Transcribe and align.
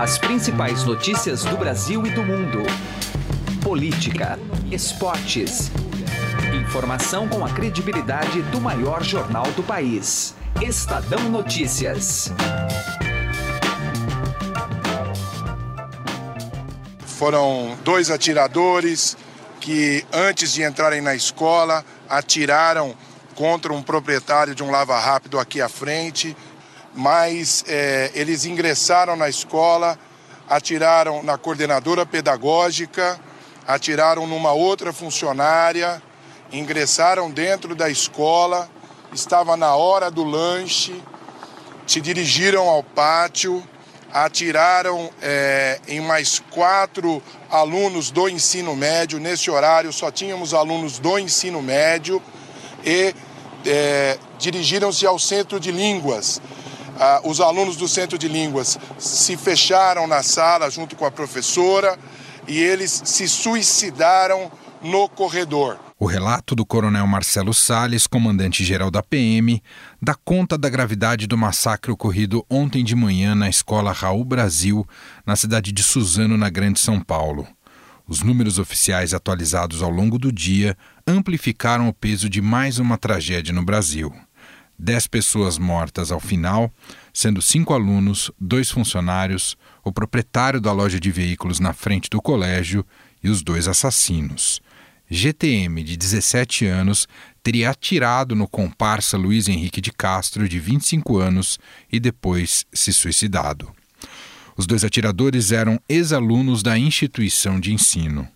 As 0.00 0.16
principais 0.16 0.82
notícias 0.84 1.44
do 1.44 1.58
Brasil 1.58 2.06
e 2.06 2.10
do 2.10 2.22
mundo. 2.22 2.62
Política, 3.62 4.38
esportes. 4.72 5.70
Informação 6.58 7.28
com 7.28 7.44
a 7.44 7.50
credibilidade 7.50 8.40
do 8.44 8.62
maior 8.62 9.04
jornal 9.04 9.44
do 9.52 9.62
país. 9.62 10.34
Estadão 10.62 11.28
Notícias. 11.28 12.32
Foram 17.04 17.76
dois 17.84 18.10
atiradores 18.10 19.18
que, 19.60 20.02
antes 20.10 20.54
de 20.54 20.62
entrarem 20.62 21.02
na 21.02 21.14
escola, 21.14 21.84
atiraram 22.08 22.94
contra 23.34 23.70
um 23.70 23.82
proprietário 23.82 24.54
de 24.54 24.62
um 24.62 24.70
lava 24.70 24.98
rápido 24.98 25.38
aqui 25.38 25.60
à 25.60 25.68
frente, 25.68 26.34
mas 26.94 27.64
é, 27.68 28.10
eles 28.14 28.44
ingressaram 28.44 29.16
na 29.16 29.28
escola, 29.28 29.98
atiraram 30.48 31.22
na 31.22 31.38
coordenadora 31.38 32.04
pedagógica, 32.04 33.18
atiraram 33.66 34.26
numa 34.26 34.52
outra 34.52 34.92
funcionária, 34.92 36.02
ingressaram 36.52 37.30
dentro 37.30 37.74
da 37.74 37.88
escola, 37.88 38.68
estava 39.12 39.56
na 39.56 39.74
hora 39.74 40.10
do 40.10 40.24
lanche, 40.24 41.00
se 41.86 42.00
dirigiram 42.00 42.68
ao 42.68 42.82
pátio, 42.82 43.62
atiraram 44.12 45.10
é, 45.22 45.80
em 45.86 46.00
mais 46.00 46.40
quatro 46.50 47.22
alunos 47.48 48.10
do 48.10 48.28
ensino 48.28 48.74
médio. 48.74 49.20
Nesse 49.20 49.50
horário 49.50 49.92
só 49.92 50.10
tínhamos 50.10 50.52
alunos 50.52 50.98
do 50.98 51.18
ensino 51.18 51.62
médio 51.62 52.20
e 52.84 53.14
é, 53.64 54.18
dirigiram-se 54.38 55.06
ao 55.06 55.18
centro 55.18 55.60
de 55.60 55.70
línguas. 55.70 56.40
Ah, 57.02 57.22
os 57.24 57.40
alunos 57.40 57.76
do 57.76 57.88
centro 57.88 58.18
de 58.18 58.28
línguas 58.28 58.78
se 58.98 59.34
fecharam 59.34 60.06
na 60.06 60.22
sala 60.22 60.68
junto 60.68 60.94
com 60.94 61.06
a 61.06 61.10
professora 61.10 61.98
e 62.46 62.58
eles 62.58 63.02
se 63.06 63.26
suicidaram 63.26 64.52
no 64.82 65.08
corredor. 65.08 65.78
O 65.98 66.04
relato 66.04 66.54
do 66.54 66.66
coronel 66.66 67.06
Marcelo 67.06 67.54
Sales, 67.54 68.06
comandante-geral 68.06 68.90
da 68.90 69.02
PM, 69.02 69.62
dá 70.00 70.14
conta 70.14 70.58
da 70.58 70.68
gravidade 70.68 71.26
do 71.26 71.38
massacre 71.38 71.90
ocorrido 71.90 72.44
ontem 72.50 72.84
de 72.84 72.94
manhã 72.94 73.34
na 73.34 73.48
escola 73.48 73.92
Raul 73.92 74.24
Brasil, 74.24 74.86
na 75.24 75.36
cidade 75.36 75.72
de 75.72 75.82
Suzano, 75.82 76.36
na 76.36 76.50
Grande 76.50 76.80
São 76.80 77.00
Paulo. 77.00 77.48
Os 78.06 78.22
números 78.22 78.58
oficiais 78.58 79.14
atualizados 79.14 79.82
ao 79.82 79.90
longo 79.90 80.18
do 80.18 80.30
dia 80.30 80.76
amplificaram 81.06 81.88
o 81.88 81.94
peso 81.94 82.28
de 82.28 82.42
mais 82.42 82.78
uma 82.78 82.98
tragédia 82.98 83.54
no 83.54 83.64
Brasil. 83.64 84.12
Dez 84.82 85.06
pessoas 85.06 85.58
mortas 85.58 86.10
ao 86.10 86.18
final, 86.18 86.72
sendo 87.12 87.42
cinco 87.42 87.74
alunos, 87.74 88.30
dois 88.40 88.70
funcionários, 88.70 89.54
o 89.84 89.92
proprietário 89.92 90.58
da 90.58 90.72
loja 90.72 90.98
de 90.98 91.10
veículos 91.10 91.60
na 91.60 91.74
frente 91.74 92.08
do 92.08 92.18
colégio 92.22 92.82
e 93.22 93.28
os 93.28 93.42
dois 93.42 93.68
assassinos. 93.68 94.62
GTM, 95.10 95.84
de 95.84 95.98
17 95.98 96.64
anos, 96.64 97.06
teria 97.42 97.68
atirado 97.68 98.34
no 98.34 98.48
comparsa 98.48 99.18
Luiz 99.18 99.48
Henrique 99.48 99.82
de 99.82 99.92
Castro, 99.92 100.48
de 100.48 100.58
25 100.58 101.18
anos, 101.18 101.58
e 101.92 102.00
depois 102.00 102.64
se 102.72 102.90
suicidado. 102.90 103.70
Os 104.56 104.66
dois 104.66 104.82
atiradores 104.82 105.52
eram 105.52 105.78
ex-alunos 105.90 106.62
da 106.62 106.78
instituição 106.78 107.60
de 107.60 107.70
ensino. 107.70 108.26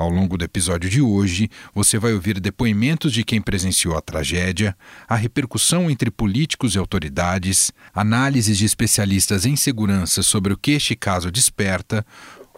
Ao 0.00 0.08
longo 0.08 0.38
do 0.38 0.44
episódio 0.46 0.88
de 0.88 1.02
hoje, 1.02 1.50
você 1.74 1.98
vai 1.98 2.14
ouvir 2.14 2.40
depoimentos 2.40 3.12
de 3.12 3.22
quem 3.22 3.38
presenciou 3.38 3.98
a 3.98 4.00
tragédia, 4.00 4.74
a 5.06 5.14
repercussão 5.14 5.90
entre 5.90 6.10
políticos 6.10 6.74
e 6.74 6.78
autoridades, 6.78 7.70
análises 7.92 8.56
de 8.56 8.64
especialistas 8.64 9.44
em 9.44 9.56
segurança 9.56 10.22
sobre 10.22 10.54
o 10.54 10.56
que 10.56 10.70
este 10.70 10.96
caso 10.96 11.30
desperta, 11.30 12.02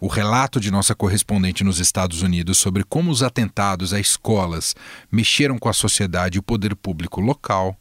o 0.00 0.06
relato 0.06 0.60
de 0.60 0.70
nossa 0.70 0.94
correspondente 0.94 1.64
nos 1.64 1.80
Estados 1.80 2.22
Unidos 2.22 2.58
sobre 2.58 2.84
como 2.84 3.10
os 3.10 3.24
atentados 3.24 3.92
a 3.92 3.98
escolas 3.98 4.76
mexeram 5.10 5.58
com 5.58 5.68
a 5.68 5.72
sociedade 5.72 6.36
e 6.36 6.38
o 6.38 6.44
poder 6.44 6.76
público 6.76 7.20
local, 7.20 7.76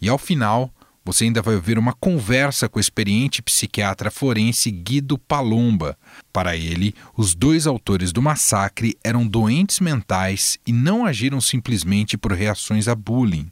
e 0.00 0.08
ao 0.08 0.16
final, 0.16 0.72
você 1.04 1.24
ainda 1.24 1.42
vai 1.42 1.54
ouvir 1.54 1.78
uma 1.78 1.92
conversa 1.92 2.68
com 2.68 2.78
o 2.78 2.80
experiente 2.80 3.42
psiquiatra 3.42 4.10
forense 4.10 4.70
Guido 4.70 5.18
Palomba. 5.18 5.98
Para 6.32 6.56
ele, 6.56 6.94
os 7.16 7.34
dois 7.34 7.66
autores 7.66 8.12
do 8.12 8.22
massacre 8.22 8.96
eram 9.02 9.26
doentes 9.26 9.80
mentais 9.80 10.58
e 10.66 10.72
não 10.72 11.04
agiram 11.04 11.40
simplesmente 11.40 12.16
por 12.16 12.32
reações 12.32 12.88
a 12.88 12.94
bullying 12.94 13.50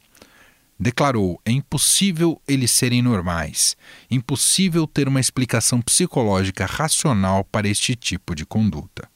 declarou: 0.81 1.39
é 1.45 1.51
impossível 1.51 2.41
eles 2.47 2.71
serem 2.71 3.03
normais, 3.03 3.77
impossível 4.09 4.87
ter 4.87 5.07
uma 5.07 5.19
explicação 5.19 5.79
psicológica 5.79 6.65
racional 6.65 7.43
para 7.45 7.67
este 7.67 7.95
tipo 7.95 8.33
de 8.33 8.45
conduta. 8.45 9.10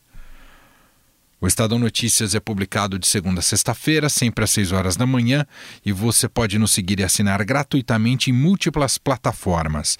O 1.46 1.48
Estadão 1.48 1.78
Notícias 1.78 2.34
é 2.34 2.40
publicado 2.40 2.98
de 2.98 3.06
segunda 3.06 3.40
a 3.40 3.44
sexta-feira, 3.44 4.10
sempre 4.10 4.44
às 4.44 4.50
6 4.50 4.72
horas 4.72 4.96
da 4.96 5.06
manhã, 5.06 5.46
e 5.86 5.92
você 5.92 6.28
pode 6.28 6.58
nos 6.58 6.72
seguir 6.72 7.00
e 7.00 7.04
assinar 7.04 7.46
gratuitamente 7.46 8.32
em 8.32 8.34
múltiplas 8.34 8.98
plataformas: 8.98 9.96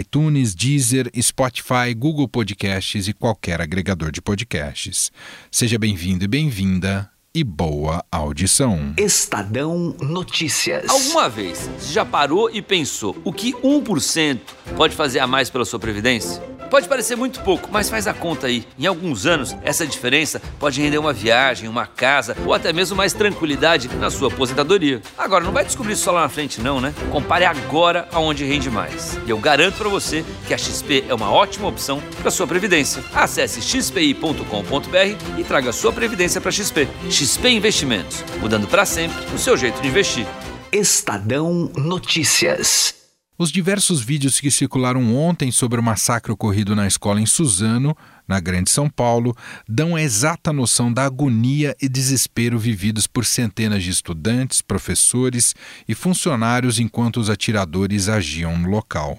iTunes, 0.00 0.54
Deezer, 0.54 1.10
Spotify, 1.20 1.92
Google 1.94 2.26
Podcasts 2.26 3.08
e 3.08 3.12
qualquer 3.12 3.60
agregador 3.60 4.10
de 4.10 4.22
podcasts. 4.22 5.12
Seja 5.50 5.78
bem-vindo 5.78 6.24
e 6.24 6.28
bem-vinda 6.28 7.10
e 7.36 7.44
boa 7.44 8.02
audição. 8.10 8.94
Estadão 8.96 9.94
Notícias. 10.00 10.88
Alguma 10.88 11.28
vez 11.28 11.68
você 11.78 11.92
já 11.92 12.02
parou 12.02 12.48
e 12.50 12.62
pensou 12.62 13.14
o 13.24 13.30
que 13.30 13.52
1% 13.52 14.40
pode 14.74 14.96
fazer 14.96 15.18
a 15.18 15.26
mais 15.26 15.50
pela 15.50 15.66
sua 15.66 15.78
previdência? 15.78 16.42
Pode 16.70 16.88
parecer 16.88 17.14
muito 17.14 17.40
pouco, 17.42 17.68
mas 17.70 17.88
faz 17.88 18.08
a 18.08 18.14
conta 18.14 18.48
aí. 18.48 18.66
Em 18.76 18.86
alguns 18.86 19.24
anos, 19.24 19.56
essa 19.62 19.86
diferença 19.86 20.42
pode 20.58 20.80
render 20.80 20.98
uma 20.98 21.12
viagem, 21.12 21.68
uma 21.68 21.86
casa 21.86 22.36
ou 22.44 22.52
até 22.52 22.72
mesmo 22.72 22.96
mais 22.96 23.12
tranquilidade 23.12 23.88
na 23.96 24.10
sua 24.10 24.28
aposentadoria. 24.28 25.00
Agora, 25.16 25.44
não 25.44 25.52
vai 25.52 25.64
descobrir 25.64 25.92
isso 25.92 26.02
só 26.02 26.10
lá 26.10 26.22
na 26.22 26.28
frente, 26.28 26.60
não, 26.60 26.80
né? 26.80 26.92
Compare 27.12 27.44
agora 27.44 28.08
aonde 28.12 28.44
rende 28.44 28.68
mais. 28.68 29.16
E 29.24 29.30
eu 29.30 29.38
garanto 29.38 29.76
para 29.76 29.88
você 29.88 30.24
que 30.48 30.54
a 30.54 30.58
XP 30.58 31.04
é 31.08 31.14
uma 31.14 31.30
ótima 31.30 31.68
opção 31.68 32.02
para 32.20 32.32
sua 32.32 32.48
previdência. 32.48 33.00
Acesse 33.14 33.62
xpi.com.br 33.62 35.38
e 35.38 35.44
traga 35.44 35.70
sua 35.70 35.92
previdência 35.92 36.40
para 36.40 36.50
XP. 36.50 36.88
XP 37.08 37.25
Investimentos, 37.26 38.24
mudando 38.40 38.68
para 38.68 38.86
sempre 38.86 39.16
o 39.34 39.38
seu 39.38 39.56
jeito 39.56 39.82
de 39.82 39.88
investir. 39.88 40.24
Estadão 40.70 41.72
Notícias. 41.76 42.94
Os 43.36 43.50
diversos 43.50 44.00
vídeos 44.00 44.38
que 44.38 44.48
circularam 44.48 45.12
ontem 45.16 45.50
sobre 45.50 45.80
o 45.80 45.82
massacre 45.82 46.30
ocorrido 46.30 46.76
na 46.76 46.86
escola 46.86 47.20
em 47.20 47.26
Suzano, 47.26 47.96
na 48.28 48.38
Grande 48.38 48.70
São 48.70 48.88
Paulo, 48.88 49.36
dão 49.68 49.96
a 49.96 50.02
exata 50.02 50.52
noção 50.52 50.92
da 50.92 51.04
agonia 51.04 51.74
e 51.82 51.88
desespero 51.88 52.60
vividos 52.60 53.08
por 53.08 53.24
centenas 53.24 53.82
de 53.82 53.90
estudantes, 53.90 54.62
professores 54.62 55.52
e 55.88 55.96
funcionários 55.96 56.78
enquanto 56.78 57.18
os 57.18 57.28
atiradores 57.28 58.08
agiam 58.08 58.56
no 58.56 58.70
local. 58.70 59.18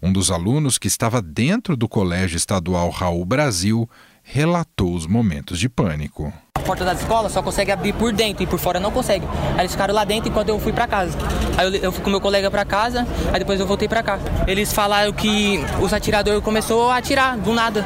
Um 0.00 0.12
dos 0.12 0.30
alunos, 0.30 0.78
que 0.78 0.86
estava 0.86 1.20
dentro 1.20 1.76
do 1.76 1.88
Colégio 1.88 2.36
Estadual 2.36 2.88
Raul 2.90 3.24
Brasil, 3.24 3.90
relatou 4.26 4.92
os 4.92 5.06
momentos 5.06 5.58
de 5.58 5.68
pânico. 5.68 6.32
A 6.56 6.60
porta 6.60 6.84
da 6.84 6.94
escola 6.94 7.28
só 7.28 7.40
consegue 7.42 7.70
abrir 7.70 7.92
por 7.92 8.12
dentro 8.12 8.42
e 8.42 8.46
por 8.46 8.58
fora 8.58 8.80
não 8.80 8.90
consegue. 8.90 9.24
Aí 9.54 9.60
eles 9.60 9.70
ficaram 9.70 9.94
lá 9.94 10.04
dentro 10.04 10.28
enquanto 10.28 10.48
eu 10.48 10.58
fui 10.58 10.72
para 10.72 10.88
casa. 10.88 11.16
Aí 11.56 11.66
eu, 11.66 11.74
eu, 11.76 11.92
fui 11.92 12.02
com 12.02 12.10
meu 12.10 12.20
colega 12.20 12.50
para 12.50 12.64
casa, 12.64 13.06
aí 13.32 13.38
depois 13.38 13.60
eu 13.60 13.66
voltei 13.66 13.86
para 13.86 14.02
cá. 14.02 14.18
Eles 14.48 14.72
falaram 14.72 15.12
que 15.12 15.60
os 15.80 15.92
atiradores 15.92 16.42
começou 16.42 16.90
a 16.90 16.96
atirar 16.96 17.38
do 17.38 17.52
nada. 17.52 17.84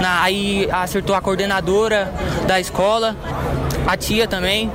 Na, 0.00 0.22
aí 0.22 0.68
acertou 0.70 1.14
a 1.14 1.20
coordenadora 1.20 2.12
da 2.46 2.58
escola, 2.58 3.16
a 3.88 3.96
tia 3.96 4.28
também. 4.28 4.70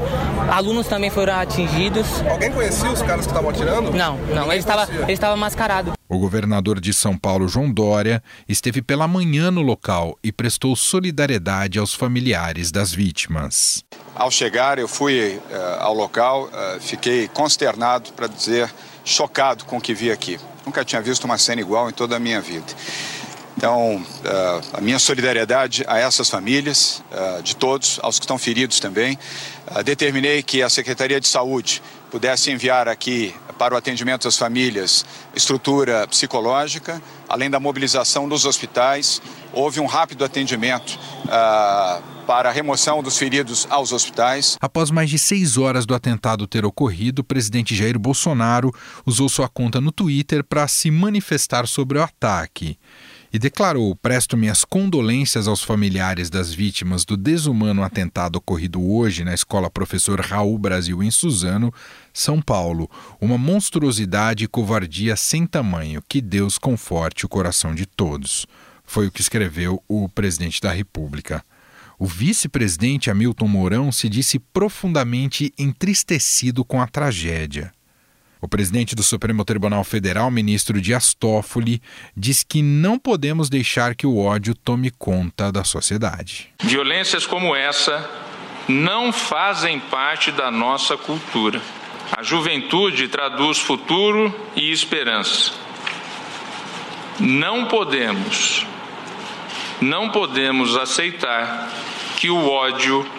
Alunos 0.49 0.87
também 0.87 1.11
foram 1.11 1.35
atingidos. 1.35 2.07
Alguém 2.27 2.51
conhecia 2.51 2.91
os 2.91 3.01
caras 3.03 3.25
que 3.25 3.31
estavam 3.31 3.51
atirando? 3.51 3.91
Não, 3.91 4.17
não. 4.17 4.51
Ele 4.51 4.59
estava, 4.59 4.91
ele 4.91 5.13
estava 5.13 5.35
mascarado. 5.37 5.93
O 6.09 6.17
governador 6.17 6.79
de 6.79 6.91
São 6.91 7.15
Paulo, 7.15 7.47
João 7.47 7.71
Dória, 7.71 8.23
esteve 8.49 8.81
pela 8.81 9.07
manhã 9.07 9.51
no 9.51 9.61
local 9.61 10.17
e 10.23 10.31
prestou 10.31 10.75
solidariedade 10.75 11.77
aos 11.77 11.93
familiares 11.93 12.71
das 12.71 12.91
vítimas. 12.91 13.83
Ao 14.15 14.31
chegar, 14.31 14.79
eu 14.79 14.87
fui 14.87 15.37
uh, 15.37 15.79
ao 15.79 15.93
local, 15.93 16.45
uh, 16.45 16.79
fiquei 16.79 17.27
consternado, 17.27 18.13
para 18.13 18.25
dizer, 18.25 18.73
chocado 19.05 19.63
com 19.65 19.77
o 19.77 19.81
que 19.81 19.93
vi 19.93 20.11
aqui. 20.11 20.39
Nunca 20.65 20.83
tinha 20.83 21.01
visto 21.01 21.25
uma 21.25 21.37
cena 21.37 21.61
igual 21.61 21.87
em 21.87 21.93
toda 21.93 22.15
a 22.15 22.19
minha 22.19 22.41
vida. 22.41 22.65
Então, 23.55 23.97
uh, 23.97 24.77
a 24.77 24.81
minha 24.81 24.99
solidariedade 24.99 25.83
a 25.87 25.97
essas 25.97 26.29
famílias, 26.29 27.03
uh, 27.11 27.41
de 27.43 27.55
todos, 27.55 27.99
aos 28.01 28.17
que 28.19 28.25
estão 28.25 28.37
feridos 28.37 28.79
também. 28.79 29.17
Uh, 29.67 29.83
determinei 29.83 30.41
que 30.41 30.61
a 30.61 30.69
Secretaria 30.69 31.21
de 31.21 31.27
Saúde 31.27 31.81
pudesse 32.09 32.51
enviar 32.51 32.87
aqui 32.87 33.33
para 33.57 33.75
o 33.75 33.77
atendimento 33.77 34.23
das 34.23 34.37
famílias 34.37 35.05
estrutura 35.35 36.07
psicológica, 36.07 37.01
além 37.29 37.49
da 37.49 37.59
mobilização 37.59 38.27
dos 38.27 38.45
hospitais. 38.45 39.21
Houve 39.51 39.79
um 39.79 39.85
rápido 39.85 40.25
atendimento 40.25 40.99
para 42.27 42.49
a 42.49 42.51
remoção 42.51 43.01
dos 43.01 43.17
feridos 43.17 43.67
aos 43.69 43.91
hospitais. 43.91 44.57
Após 44.59 44.91
mais 44.91 45.09
de 45.09 45.17
seis 45.17 45.57
horas 45.57 45.85
do 45.85 45.93
atentado 45.93 46.47
ter 46.47 46.65
ocorrido, 46.65 47.21
o 47.21 47.23
presidente 47.23 47.75
Jair 47.75 47.97
Bolsonaro 47.97 48.71
usou 49.05 49.29
sua 49.29 49.47
conta 49.47 49.79
no 49.79 49.91
Twitter 49.91 50.43
para 50.43 50.67
se 50.67 50.89
manifestar 50.89 51.67
sobre 51.67 51.97
o 51.97 52.03
ataque 52.03 52.77
e 53.33 53.39
declarou: 53.39 53.95
Presto 53.95 54.37
minhas 54.37 54.63
condolências 54.63 55.47
aos 55.47 55.63
familiares 55.63 56.29
das 56.29 56.53
vítimas 56.53 57.03
do 57.03 57.17
desumano 57.17 57.83
atentado 57.83 58.35
ocorrido 58.35 58.79
hoje 58.87 59.23
na 59.23 59.33
escola 59.33 59.71
Professor 59.71 60.21
Raul 60.21 60.59
Brasil 60.59 61.01
em 61.01 61.09
Suzano, 61.09 61.73
São 62.13 62.39
Paulo. 62.39 62.87
Uma 63.19 63.37
monstruosidade 63.37 64.43
e 64.43 64.47
covardia 64.47 65.15
sem 65.15 65.47
tamanho. 65.47 66.03
Que 66.07 66.21
Deus 66.21 66.59
conforte 66.59 67.25
o 67.25 67.29
coração 67.29 67.73
de 67.73 67.87
todos. 67.87 68.45
Foi 68.85 69.07
o 69.07 69.11
que 69.11 69.21
escreveu 69.21 69.81
o 69.87 70.07
presidente 70.07 70.61
da 70.61 70.71
República. 70.71 71.43
O 71.97 72.05
vice-presidente 72.05 73.09
Hamilton 73.09 73.47
Mourão 73.47 73.91
se 73.91 74.09
disse 74.09 74.37
profundamente 74.37 75.53
entristecido 75.57 76.63
com 76.63 76.81
a 76.81 76.87
tragédia. 76.87 77.71
O 78.43 78.47
presidente 78.49 78.93
do 78.93 79.01
Supremo 79.01 79.45
Tribunal 79.45 79.85
Federal, 79.85 80.29
ministro 80.29 80.81
Dias 80.81 81.13
Toffoli, 81.13 81.81
diz 82.13 82.43
que 82.43 82.61
não 82.61 82.99
podemos 82.99 83.49
deixar 83.49 83.95
que 83.95 84.05
o 84.05 84.17
ódio 84.17 84.53
tome 84.53 84.91
conta 84.91 85.49
da 85.49 85.63
sociedade. 85.63 86.49
Violências 86.61 87.25
como 87.25 87.55
essa 87.55 88.05
não 88.67 89.13
fazem 89.13 89.79
parte 89.79 90.29
da 90.29 90.51
nossa 90.51 90.97
cultura. 90.97 91.61
A 92.11 92.21
juventude 92.21 93.07
traduz 93.07 93.59
futuro 93.59 94.35
e 94.57 94.73
esperança. 94.73 95.53
Não 97.21 97.67
podemos, 97.69 98.67
não 99.79 100.09
podemos 100.09 100.75
aceitar 100.75 101.71
que 102.17 102.29
o 102.29 102.49
ódio 102.49 103.09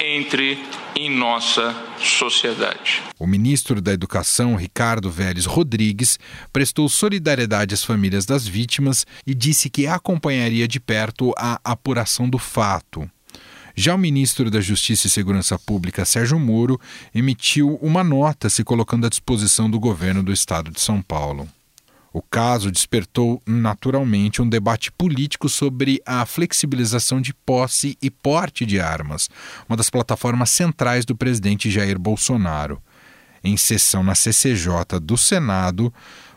entre 0.00 0.60
em 0.96 1.10
nossa 1.10 1.74
sociedade. 1.98 3.02
O 3.18 3.26
ministro 3.26 3.80
da 3.80 3.92
Educação, 3.92 4.54
Ricardo 4.54 5.10
Vélez 5.10 5.44
Rodrigues, 5.44 6.18
prestou 6.52 6.88
solidariedade 6.88 7.74
às 7.74 7.84
famílias 7.84 8.24
das 8.24 8.46
vítimas 8.46 9.06
e 9.26 9.34
disse 9.34 9.68
que 9.68 9.86
acompanharia 9.86 10.68
de 10.68 10.78
perto 10.78 11.32
a 11.36 11.60
apuração 11.64 12.28
do 12.28 12.38
fato. 12.38 13.10
Já 13.76 13.94
o 13.94 13.98
ministro 13.98 14.50
da 14.50 14.60
Justiça 14.60 15.08
e 15.08 15.10
Segurança 15.10 15.58
Pública, 15.58 16.04
Sérgio 16.04 16.38
Moro, 16.38 16.80
emitiu 17.12 17.76
uma 17.82 18.04
nota 18.04 18.48
se 18.48 18.62
colocando 18.62 19.06
à 19.06 19.08
disposição 19.08 19.68
do 19.68 19.80
governo 19.80 20.22
do 20.22 20.32
estado 20.32 20.70
de 20.70 20.80
São 20.80 21.02
Paulo. 21.02 21.48
O 22.14 22.22
caso 22.22 22.70
despertou 22.70 23.42
naturalmente 23.44 24.40
um 24.40 24.48
debate 24.48 24.92
político 24.92 25.48
sobre 25.48 26.00
a 26.06 26.24
flexibilização 26.24 27.20
de 27.20 27.34
posse 27.34 27.98
e 28.00 28.08
porte 28.08 28.64
de 28.64 28.78
armas, 28.78 29.28
uma 29.68 29.76
das 29.76 29.90
plataformas 29.90 30.50
centrais 30.50 31.04
do 31.04 31.16
presidente 31.16 31.68
Jair 31.68 31.98
Bolsonaro. 31.98 32.80
Em 33.42 33.56
sessão 33.56 34.04
na 34.04 34.14
CCJ 34.14 35.00
do 35.02 35.18
Senado, 35.18 35.92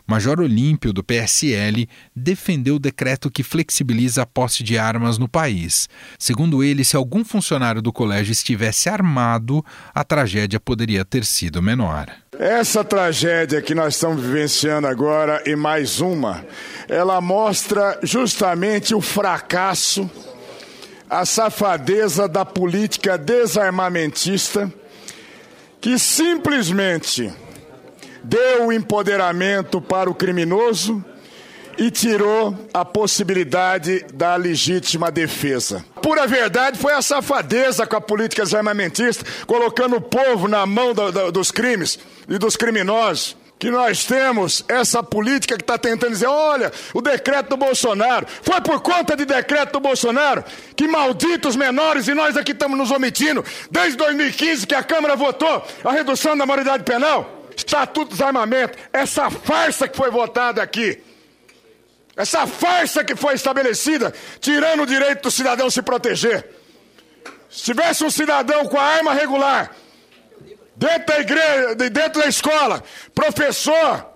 Major 0.08 0.40
Olímpio, 0.40 0.90
do 0.90 1.04
PSL, 1.04 1.86
defendeu 2.16 2.76
o 2.76 2.78
decreto 2.78 3.30
que 3.30 3.42
flexibiliza 3.42 4.22
a 4.22 4.26
posse 4.26 4.62
de 4.62 4.78
armas 4.78 5.18
no 5.18 5.28
país. 5.28 5.86
Segundo 6.18 6.64
ele, 6.64 6.82
se 6.82 6.96
algum 6.96 7.22
funcionário 7.22 7.82
do 7.82 7.92
colégio 7.92 8.32
estivesse 8.32 8.88
armado, 8.88 9.62
a 9.94 10.02
tragédia 10.02 10.58
poderia 10.58 11.04
ter 11.04 11.26
sido 11.26 11.60
menor. 11.60 12.08
Essa 12.38 12.82
tragédia 12.82 13.60
que 13.60 13.74
nós 13.74 13.96
estamos 13.96 14.22
vivenciando 14.22 14.86
agora, 14.86 15.42
e 15.44 15.54
mais 15.54 16.00
uma, 16.00 16.42
ela 16.88 17.20
mostra 17.20 18.00
justamente 18.02 18.94
o 18.94 19.02
fracasso, 19.02 20.10
a 21.10 21.26
safadeza 21.26 22.26
da 22.26 22.46
política 22.46 23.18
desarmamentista, 23.18 24.72
que 25.82 25.98
simplesmente 25.98 27.30
deu 28.28 28.66
o 28.66 28.72
empoderamento 28.72 29.80
para 29.80 30.10
o 30.10 30.14
criminoso 30.14 31.02
e 31.78 31.90
tirou 31.90 32.54
a 32.74 32.84
possibilidade 32.84 34.04
da 34.12 34.36
legítima 34.36 35.10
defesa. 35.10 35.82
Pura 36.02 36.26
verdade 36.26 36.78
foi 36.78 36.92
a 36.92 37.00
safadeza 37.00 37.86
com 37.86 37.96
a 37.96 38.00
política 38.00 38.42
armamentista, 38.54 39.24
colocando 39.46 39.96
o 39.96 40.00
povo 40.00 40.46
na 40.46 40.66
mão 40.66 40.92
do, 40.92 41.10
do, 41.10 41.32
dos 41.32 41.50
crimes 41.50 41.98
e 42.28 42.36
dos 42.36 42.56
criminosos. 42.56 43.36
Que 43.58 43.70
nós 43.72 44.04
temos 44.04 44.64
essa 44.68 45.02
política 45.02 45.56
que 45.56 45.64
está 45.64 45.76
tentando 45.76 46.12
dizer: 46.12 46.28
olha, 46.28 46.70
o 46.94 47.00
decreto 47.00 47.48
do 47.48 47.56
Bolsonaro. 47.56 48.24
Foi 48.42 48.60
por 48.60 48.80
conta 48.80 49.16
de 49.16 49.24
decreto 49.24 49.72
do 49.72 49.80
Bolsonaro 49.80 50.44
que 50.76 50.86
malditos 50.86 51.56
menores, 51.56 52.06
e 52.06 52.14
nós 52.14 52.36
aqui 52.36 52.52
estamos 52.52 52.78
nos 52.78 52.92
omitindo, 52.92 53.44
desde 53.68 53.96
2015 53.96 54.64
que 54.64 54.76
a 54.76 54.82
Câmara 54.82 55.16
votou 55.16 55.66
a 55.82 55.90
redução 55.90 56.36
da 56.36 56.46
maioridade 56.46 56.84
penal. 56.84 57.37
Estatuto 57.68 58.12
dos 58.12 58.22
Armamentos, 58.22 58.78
essa 58.90 59.30
farsa 59.30 59.86
que 59.86 59.94
foi 59.94 60.10
votada 60.10 60.62
aqui, 60.62 61.02
essa 62.16 62.46
farsa 62.46 63.04
que 63.04 63.14
foi 63.14 63.34
estabelecida, 63.34 64.14
tirando 64.40 64.84
o 64.84 64.86
direito 64.86 65.24
do 65.24 65.30
cidadão 65.30 65.68
se 65.68 65.82
proteger. 65.82 66.48
Se 67.50 67.64
tivesse 67.64 68.02
um 68.02 68.10
cidadão 68.10 68.64
com 68.64 68.78
a 68.78 68.82
arma 68.82 69.12
regular, 69.12 69.70
dentro 70.74 71.06
da 71.08 71.20
igreja, 71.20 71.74
dentro 71.74 72.22
da 72.22 72.28
escola, 72.28 72.82
professor, 73.14 74.07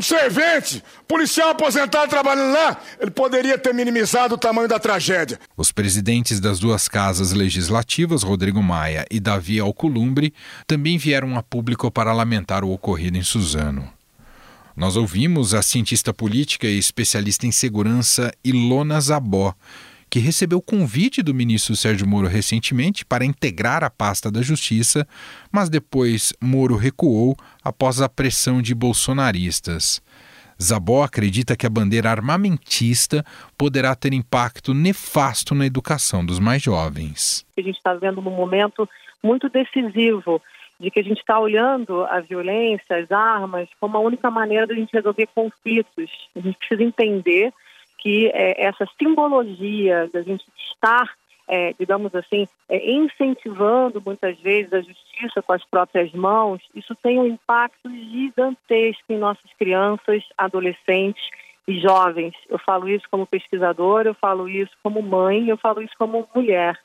um 0.00 0.02
servente, 0.02 0.82
policial 1.06 1.50
aposentado 1.50 2.08
trabalhando 2.08 2.54
lá, 2.54 2.80
ele 2.98 3.10
poderia 3.10 3.58
ter 3.58 3.74
minimizado 3.74 4.34
o 4.34 4.38
tamanho 4.38 4.66
da 4.66 4.78
tragédia. 4.78 5.38
Os 5.54 5.70
presidentes 5.70 6.40
das 6.40 6.58
duas 6.58 6.88
casas 6.88 7.32
legislativas, 7.32 8.22
Rodrigo 8.22 8.62
Maia 8.62 9.04
e 9.10 9.20
Davi 9.20 9.60
Alcolumbre, 9.60 10.32
também 10.66 10.96
vieram 10.96 11.36
a 11.36 11.42
público 11.42 11.90
para 11.90 12.14
lamentar 12.14 12.64
o 12.64 12.72
ocorrido 12.72 13.18
em 13.18 13.22
Suzano. 13.22 13.92
Nós 14.74 14.96
ouvimos 14.96 15.52
a 15.52 15.60
cientista 15.60 16.14
política 16.14 16.66
e 16.66 16.78
especialista 16.78 17.46
em 17.46 17.52
segurança 17.52 18.32
Ilona 18.42 18.98
Zabó, 19.02 19.54
que 20.10 20.18
recebeu 20.18 20.60
convite 20.60 21.22
do 21.22 21.32
ministro 21.32 21.76
Sérgio 21.76 22.06
Moro 22.06 22.26
recentemente 22.26 23.06
para 23.06 23.24
integrar 23.24 23.84
a 23.84 23.88
pasta 23.88 24.30
da 24.30 24.42
Justiça, 24.42 25.06
mas 25.52 25.70
depois 25.70 26.32
Moro 26.42 26.74
recuou 26.74 27.36
após 27.62 28.00
a 28.00 28.08
pressão 28.08 28.60
de 28.60 28.74
bolsonaristas. 28.74 30.02
Zabó 30.60 31.04
acredita 31.04 31.56
que 31.56 31.64
a 31.64 31.70
bandeira 31.70 32.10
armamentista 32.10 33.24
poderá 33.56 33.94
ter 33.94 34.12
impacto 34.12 34.74
nefasto 34.74 35.54
na 35.54 35.64
educação 35.64 36.26
dos 36.26 36.40
mais 36.40 36.60
jovens. 36.60 37.46
A 37.56 37.62
gente 37.62 37.76
está 37.76 37.94
vendo 37.94 38.18
um 38.18 38.24
momento 38.24 38.86
muito 39.22 39.48
decisivo 39.48 40.42
de 40.78 40.90
que 40.90 40.98
a 40.98 41.04
gente 41.04 41.20
está 41.20 41.38
olhando 41.38 42.04
a 42.04 42.20
violência, 42.20 42.96
as 42.96 43.10
armas, 43.12 43.68
como 43.78 43.96
a 43.96 44.00
única 44.00 44.30
maneira 44.30 44.66
de 44.66 44.72
a 44.72 44.76
gente 44.76 44.92
resolver 44.92 45.28
conflitos. 45.34 46.10
A 46.34 46.40
gente 46.40 46.58
precisa 46.58 46.82
entender 46.82 47.52
que 48.00 48.30
é, 48.32 48.64
essa 48.64 48.86
simbologia 48.98 50.08
da 50.12 50.22
gente 50.22 50.44
estar, 50.72 51.14
é, 51.46 51.74
digamos 51.78 52.14
assim, 52.14 52.48
é, 52.68 52.90
incentivando 52.90 54.02
muitas 54.04 54.38
vezes 54.40 54.72
a 54.72 54.80
justiça 54.80 55.42
com 55.42 55.52
as 55.52 55.64
próprias 55.64 56.12
mãos, 56.12 56.60
isso 56.74 56.94
tem 57.02 57.18
um 57.18 57.26
impacto 57.26 57.90
gigantesco 57.90 59.04
em 59.10 59.18
nossas 59.18 59.50
crianças, 59.58 60.22
adolescentes 60.36 61.22
e 61.68 61.78
jovens. 61.78 62.34
Eu 62.48 62.58
falo 62.58 62.88
isso 62.88 63.04
como 63.10 63.26
pesquisadora, 63.26 64.08
eu 64.08 64.14
falo 64.14 64.48
isso 64.48 64.72
como 64.82 65.02
mãe, 65.02 65.48
eu 65.48 65.56
falo 65.56 65.82
isso 65.82 65.94
como 65.98 66.28
mulher. 66.34 66.78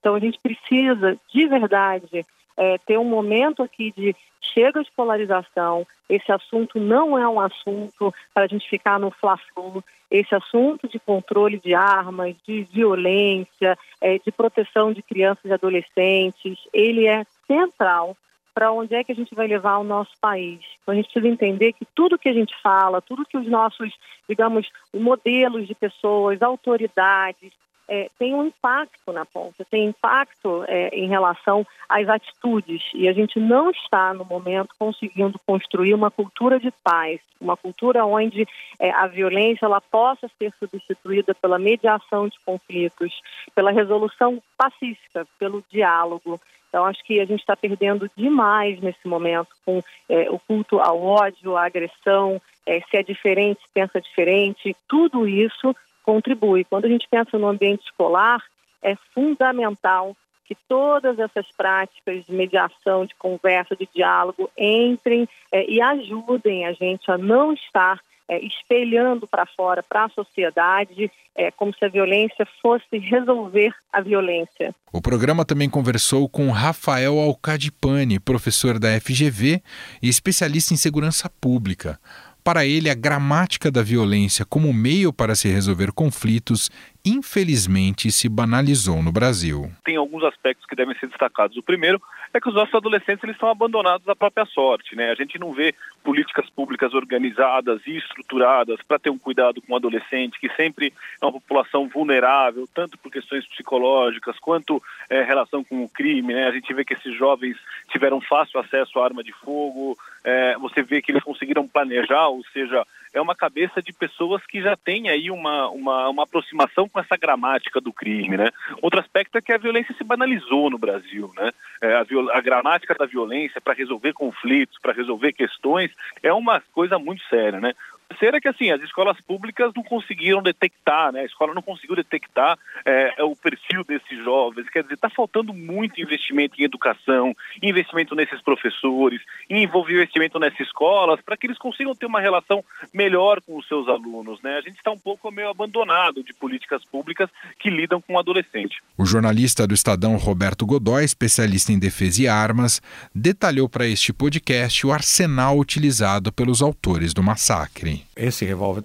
Então 0.00 0.14
a 0.14 0.18
gente 0.18 0.38
precisa, 0.40 1.16
de 1.32 1.46
verdade, 1.46 2.26
é, 2.56 2.78
ter 2.78 2.98
um 2.98 3.04
momento 3.04 3.62
aqui 3.62 3.92
de 3.96 4.14
chega 4.54 4.82
de 4.82 4.90
polarização, 4.92 5.86
esse 6.08 6.30
assunto 6.30 6.78
não 6.78 7.16
é 7.16 7.26
um 7.26 7.40
assunto 7.40 8.12
para 8.34 8.44
a 8.44 8.46
gente 8.46 8.68
ficar 8.68 8.98
no 8.98 9.10
fla-flu, 9.10 9.82
esse 10.10 10.34
assunto 10.34 10.86
de 10.88 10.98
controle 10.98 11.58
de 11.58 11.74
armas, 11.74 12.34
de 12.46 12.64
violência, 12.64 13.78
é, 14.00 14.18
de 14.18 14.30
proteção 14.30 14.92
de 14.92 15.02
crianças 15.02 15.44
e 15.44 15.52
adolescentes, 15.52 16.58
ele 16.72 17.06
é 17.06 17.24
central 17.46 18.16
para 18.54 18.70
onde 18.70 18.94
é 18.94 19.02
que 19.02 19.12
a 19.12 19.14
gente 19.14 19.34
vai 19.34 19.46
levar 19.46 19.78
o 19.78 19.84
nosso 19.84 20.12
país. 20.20 20.60
Então 20.82 20.92
a 20.92 20.94
gente 20.94 21.10
precisa 21.10 21.32
entender 21.32 21.72
que 21.72 21.86
tudo 21.94 22.18
que 22.18 22.28
a 22.28 22.32
gente 22.34 22.54
fala, 22.62 23.00
tudo 23.00 23.24
que 23.24 23.38
os 23.38 23.46
nossos, 23.46 23.90
digamos, 24.28 24.70
modelos 24.92 25.66
de 25.66 25.74
pessoas, 25.74 26.42
autoridades, 26.42 27.52
é, 27.92 28.08
tem 28.18 28.34
um 28.34 28.46
impacto 28.46 29.12
na 29.12 29.26
ponta, 29.26 29.66
tem 29.70 29.84
impacto 29.84 30.64
é, 30.66 30.88
em 30.98 31.08
relação 31.08 31.66
às 31.86 32.08
atitudes. 32.08 32.82
E 32.94 33.06
a 33.06 33.12
gente 33.12 33.38
não 33.38 33.70
está, 33.70 34.14
no 34.14 34.24
momento, 34.24 34.70
conseguindo 34.78 35.38
construir 35.46 35.92
uma 35.92 36.10
cultura 36.10 36.58
de 36.58 36.70
paz, 36.82 37.20
uma 37.38 37.54
cultura 37.54 38.06
onde 38.06 38.48
é, 38.80 38.90
a 38.92 39.06
violência 39.06 39.66
ela 39.66 39.78
possa 39.78 40.26
ser 40.38 40.54
substituída 40.58 41.34
pela 41.34 41.58
mediação 41.58 42.28
de 42.28 42.40
conflitos, 42.46 43.12
pela 43.54 43.70
resolução 43.70 44.42
pacífica, 44.56 45.26
pelo 45.38 45.62
diálogo. 45.70 46.40
Então, 46.70 46.86
acho 46.86 47.04
que 47.04 47.20
a 47.20 47.26
gente 47.26 47.40
está 47.40 47.54
perdendo 47.54 48.10
demais 48.16 48.80
nesse 48.80 49.06
momento 49.06 49.48
com 49.66 49.82
é, 50.08 50.30
o 50.30 50.38
culto 50.38 50.80
ao 50.80 51.02
ódio, 51.02 51.58
à 51.58 51.66
agressão, 51.66 52.40
é, 52.64 52.80
se 52.80 52.96
é 52.96 53.02
diferente, 53.02 53.60
pensa 53.74 54.00
diferente, 54.00 54.74
tudo 54.88 55.28
isso 55.28 55.76
contribui. 56.02 56.64
Quando 56.64 56.84
a 56.84 56.88
gente 56.88 57.06
pensa 57.10 57.38
no 57.38 57.48
ambiente 57.48 57.84
escolar, 57.84 58.42
é 58.82 58.96
fundamental 59.14 60.16
que 60.44 60.56
todas 60.68 61.18
essas 61.18 61.46
práticas 61.56 62.24
de 62.26 62.32
mediação, 62.32 63.06
de 63.06 63.14
conversa, 63.14 63.76
de 63.76 63.88
diálogo 63.94 64.50
entrem 64.58 65.28
é, 65.50 65.70
e 65.70 65.80
ajudem 65.80 66.66
a 66.66 66.72
gente 66.72 67.10
a 67.10 67.16
não 67.16 67.52
estar 67.52 68.00
é, 68.28 68.38
espelhando 68.44 69.26
para 69.26 69.46
fora, 69.46 69.82
para 69.82 70.04
a 70.04 70.08
sociedade, 70.08 71.10
é, 71.34 71.50
como 71.50 71.72
se 71.74 71.84
a 71.84 71.88
violência 71.88 72.46
fosse 72.60 72.98
resolver 72.98 73.74
a 73.92 74.00
violência. 74.00 74.74
O 74.92 75.00
programa 75.00 75.44
também 75.44 75.68
conversou 75.68 76.28
com 76.28 76.50
Rafael 76.50 77.18
Alcadipani, 77.18 78.18
professor 78.18 78.78
da 78.78 78.88
FGV 79.00 79.62
e 80.02 80.08
especialista 80.08 80.74
em 80.74 80.76
segurança 80.76 81.30
pública. 81.40 81.98
Para 82.44 82.66
ele, 82.66 82.90
a 82.90 82.94
gramática 82.94 83.70
da 83.70 83.82
violência 83.82 84.44
como 84.44 84.72
meio 84.72 85.12
para 85.12 85.36
se 85.36 85.48
resolver 85.48 85.92
conflitos, 85.92 86.70
infelizmente, 87.04 88.10
se 88.10 88.28
banalizou 88.28 89.00
no 89.00 89.12
Brasil. 89.12 89.70
Tem 89.84 89.94
alguns 89.94 90.24
aspectos 90.24 90.66
que 90.66 90.74
devem 90.74 90.96
ser 90.98 91.06
destacados. 91.06 91.56
O 91.56 91.62
primeiro 91.62 92.02
é 92.34 92.40
que 92.40 92.48
os 92.48 92.54
nossos 92.54 92.74
adolescentes 92.74 93.22
eles 93.22 93.36
estão 93.36 93.48
abandonados 93.48 94.08
à 94.08 94.16
própria 94.16 94.44
sorte. 94.46 94.96
Né? 94.96 95.10
A 95.10 95.14
gente 95.14 95.38
não 95.38 95.52
vê 95.52 95.72
políticas 96.02 96.48
públicas 96.50 96.94
organizadas 96.94 97.80
e 97.86 97.96
estruturadas 97.96 98.80
para 98.82 98.98
ter 98.98 99.10
um 99.10 99.18
cuidado 99.18 99.60
com 99.62 99.72
o 99.72 99.76
adolescente, 99.76 100.40
que 100.40 100.48
sempre 100.56 100.92
é 101.20 101.24
uma 101.24 101.32
população 101.32 101.88
vulnerável, 101.88 102.66
tanto 102.74 102.98
por 102.98 103.12
questões 103.12 103.46
psicológicas 103.46 104.36
quanto 104.40 104.82
é, 105.08 105.22
relação 105.22 105.62
com 105.62 105.84
o 105.84 105.88
crime. 105.88 106.32
Né? 106.34 106.48
A 106.48 106.52
gente 106.52 106.72
vê 106.74 106.84
que 106.84 106.94
esses 106.94 107.16
jovens 107.16 107.56
tiveram 107.88 108.20
fácil 108.20 108.58
acesso 108.58 108.98
à 108.98 109.04
arma 109.04 109.22
de 109.22 109.32
fogo, 109.32 109.96
é, 110.24 110.56
você 110.58 110.82
vê 110.82 111.02
que 111.02 111.12
eles 111.12 111.22
conseguiram 111.22 111.66
planejar, 111.66 112.28
ou 112.28 112.42
seja, 112.52 112.84
é 113.12 113.20
uma 113.20 113.34
cabeça 113.34 113.82
de 113.82 113.92
pessoas 113.92 114.44
que 114.46 114.62
já 114.62 114.76
têm 114.76 115.10
aí 115.10 115.30
uma, 115.30 115.68
uma, 115.68 116.08
uma 116.08 116.22
aproximação 116.22 116.88
com 116.88 116.98
essa 116.98 117.16
gramática 117.16 117.80
do 117.80 117.92
crime, 117.92 118.36
né? 118.36 118.50
Outro 118.80 119.00
aspecto 119.00 119.36
é 119.36 119.42
que 119.42 119.52
a 119.52 119.58
violência 119.58 119.94
se 119.94 120.04
banalizou 120.04 120.70
no 120.70 120.78
Brasil, 120.78 121.30
né? 121.36 121.50
É, 121.82 121.94
a, 121.94 122.06
a 122.32 122.40
gramática 122.40 122.94
da 122.94 123.04
violência 123.04 123.60
para 123.60 123.74
resolver 123.74 124.12
conflitos, 124.12 124.78
para 124.80 124.92
resolver 124.92 125.32
questões, 125.32 125.90
é 126.22 126.32
uma 126.32 126.62
coisa 126.72 126.98
muito 126.98 127.22
séria, 127.24 127.60
né? 127.60 127.74
Terceira 128.08 128.36
é 128.36 128.40
que 128.40 128.48
assim, 128.48 128.70
as 128.70 128.80
escolas 128.82 129.20
públicas 129.20 129.72
não 129.74 129.82
conseguiram 129.82 130.42
detectar, 130.42 131.12
né? 131.12 131.20
A 131.20 131.24
escola 131.24 131.54
não 131.54 131.62
conseguiu 131.62 131.96
detectar 131.96 132.58
é, 132.84 133.14
é 133.18 133.24
o 133.24 133.34
perfil 133.34 133.84
desses 133.84 134.24
jovens. 134.24 134.68
Quer 134.70 134.82
dizer, 134.82 134.94
está 134.94 135.10
faltando 135.10 135.52
muito 135.52 136.00
investimento 136.00 136.60
em 136.60 136.64
educação, 136.64 137.34
investimento 137.62 138.14
nesses 138.14 138.40
professores, 138.40 139.20
investimento 139.50 140.38
nessas 140.38 140.60
escolas, 140.60 141.20
para 141.20 141.36
que 141.36 141.46
eles 141.46 141.58
consigam 141.58 141.94
ter 141.94 142.06
uma 142.06 142.20
relação 142.20 142.64
melhor 142.92 143.40
com 143.40 143.56
os 143.58 143.66
seus 143.66 143.88
alunos, 143.88 144.40
né? 144.42 144.56
A 144.56 144.60
gente 144.60 144.76
está 144.76 144.90
um 144.90 144.98
pouco 144.98 145.30
meio 145.30 145.48
abandonado 145.48 146.22
de 146.22 146.32
políticas 146.34 146.84
públicas 146.84 147.28
que 147.58 147.70
lidam 147.70 148.00
com 148.00 148.14
o 148.14 148.18
adolescente. 148.18 148.82
O 148.96 149.04
jornalista 149.04 149.66
do 149.66 149.74
Estadão 149.74 150.16
Roberto 150.16 150.64
Godoy, 150.64 151.04
especialista 151.04 151.72
em 151.72 151.78
defesa 151.78 152.22
e 152.22 152.28
armas, 152.28 152.80
detalhou 153.14 153.68
para 153.68 153.86
este 153.86 154.12
podcast 154.12 154.86
o 154.86 154.92
arsenal 154.92 155.58
utilizado 155.58 156.32
pelos 156.32 156.62
autores 156.62 157.12
do 157.12 157.22
massacre. 157.22 157.91
Esse 158.16 158.44
revólver 158.44 158.82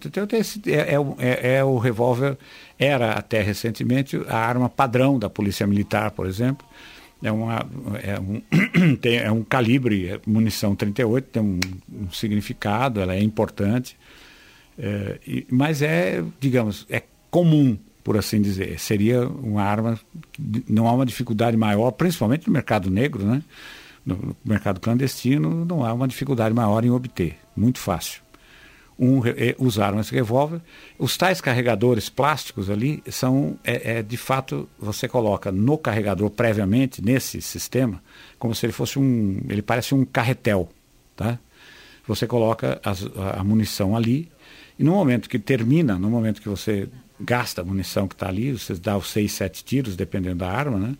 é, 0.65 0.71
é, 0.71 0.95
é, 1.19 1.55
é 1.57 1.63
o 1.63 1.77
revólver, 1.77 2.37
era 2.77 3.13
até 3.13 3.41
recentemente 3.41 4.17
a 4.27 4.37
arma 4.37 4.69
padrão 4.69 5.19
da 5.19 5.29
Polícia 5.29 5.67
Militar, 5.67 6.11
por 6.11 6.25
exemplo. 6.25 6.65
É, 7.21 7.31
uma, 7.31 7.65
é, 8.03 8.19
um, 8.19 8.95
tem, 9.01 9.17
é 9.17 9.31
um 9.31 9.43
calibre, 9.43 10.09
é 10.09 10.19
munição 10.25 10.75
38, 10.75 11.25
tem 11.25 11.41
um, 11.41 11.59
um 11.91 12.11
significado, 12.11 12.99
ela 12.99 13.15
é 13.15 13.21
importante, 13.21 13.97
é, 14.77 15.19
e, 15.25 15.47
mas 15.49 15.81
é, 15.81 16.23
digamos, 16.39 16.85
é 16.89 17.01
comum, 17.31 17.77
por 18.03 18.17
assim 18.17 18.41
dizer. 18.41 18.79
Seria 18.79 19.27
uma 19.27 19.63
arma, 19.63 19.99
não 20.69 20.87
há 20.87 20.93
uma 20.93 21.05
dificuldade 21.05 21.57
maior, 21.57 21.91
principalmente 21.91 22.47
no 22.47 22.53
mercado 22.53 22.89
negro, 22.89 23.25
né? 23.25 23.43
no 24.05 24.37
mercado 24.45 24.79
clandestino, 24.79 25.65
não 25.65 25.83
há 25.83 25.91
uma 25.91 26.07
dificuldade 26.07 26.55
maior 26.55 26.85
em 26.85 26.89
obter, 26.89 27.35
muito 27.55 27.79
fácil 27.79 28.26
um, 28.99 29.25
é, 29.25 29.55
usaram 29.59 29.99
esse 29.99 30.13
revólver. 30.13 30.61
Os 30.97 31.15
tais 31.17 31.39
carregadores 31.39 32.09
plásticos 32.09 32.69
ali 32.69 33.03
são, 33.09 33.57
é, 33.63 33.99
é, 33.99 34.03
de 34.03 34.17
fato, 34.17 34.67
você 34.79 35.07
coloca 35.07 35.51
no 35.51 35.77
carregador 35.77 36.29
previamente, 36.29 37.03
nesse 37.03 37.41
sistema, 37.41 38.01
como 38.39 38.55
se 38.55 38.65
ele 38.65 38.73
fosse 38.73 38.97
um, 38.97 39.41
ele 39.47 39.61
parece 39.61 39.93
um 39.93 40.03
carretel, 40.03 40.69
tá? 41.15 41.39
Você 42.07 42.25
coloca 42.25 42.79
as, 42.83 43.05
a, 43.35 43.43
munição 43.43 43.95
ali 43.95 44.31
e 44.79 44.83
no 44.83 44.93
momento 44.93 45.29
que 45.29 45.37
termina, 45.37 45.99
no 45.99 46.09
momento 46.09 46.41
que 46.41 46.47
você 46.47 46.87
gasta 47.19 47.61
a 47.61 47.65
munição 47.65 48.07
que 48.07 48.15
está 48.15 48.29
ali, 48.29 48.53
você 48.53 48.73
dá 48.75 48.97
os 48.97 49.09
seis, 49.09 49.33
sete 49.33 49.63
tiros, 49.63 49.95
dependendo 49.95 50.37
da 50.37 50.49
arma, 50.49 50.77
né? 50.77 50.95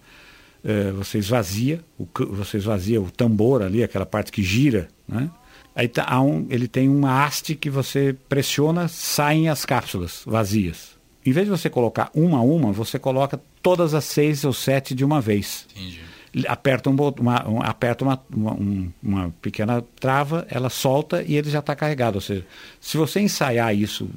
É, 0.63 0.91
você 0.91 1.17
esvazia, 1.17 1.79
o, 1.97 2.05
você 2.31 2.57
esvazia 2.57 3.01
o 3.01 3.09
tambor 3.09 3.61
ali, 3.61 3.83
aquela 3.83 4.05
parte 4.05 4.31
que 4.31 4.43
gira, 4.43 4.89
né? 5.07 5.29
Aí 5.77 5.87
tá, 5.87 6.19
um, 6.19 6.47
ele 6.49 6.67
tem 6.67 6.89
uma 6.89 7.23
haste 7.23 7.53
que 7.53 7.69
você 7.69 8.15
pressiona, 8.27 8.87
saem 8.87 9.47
as 9.47 9.63
cápsulas 9.63 10.23
vazias. 10.25 10.97
Em 11.23 11.31
vez 11.31 11.45
de 11.45 11.51
você 11.51 11.69
colocar 11.69 12.09
uma 12.15 12.39
a 12.39 12.41
uma, 12.41 12.71
você 12.71 12.97
coloca 12.97 13.39
todas 13.61 13.93
as 13.93 14.03
seis 14.05 14.43
ou 14.43 14.51
sete 14.51 14.95
de 14.95 15.05
uma 15.05 15.21
vez. 15.21 15.67
Entendi. 15.75 16.01
Aperta, 16.47 16.89
um, 16.89 16.95
uma, 17.19 17.47
um, 17.47 17.61
aperta 17.61 18.03
uma, 18.03 18.19
uma, 18.35 18.57
uma, 19.03 19.35
pequena 19.39 19.83
trava, 19.99 20.47
ela 20.49 20.71
solta 20.71 21.21
e 21.21 21.35
ele 21.35 21.51
já 21.51 21.59
está 21.59 21.75
carregado. 21.75 22.15
Ou 22.15 22.21
seja, 22.21 22.43
se 22.81 22.97
você 22.97 23.19
ensaiar 23.19 23.75
isso, 23.75 24.09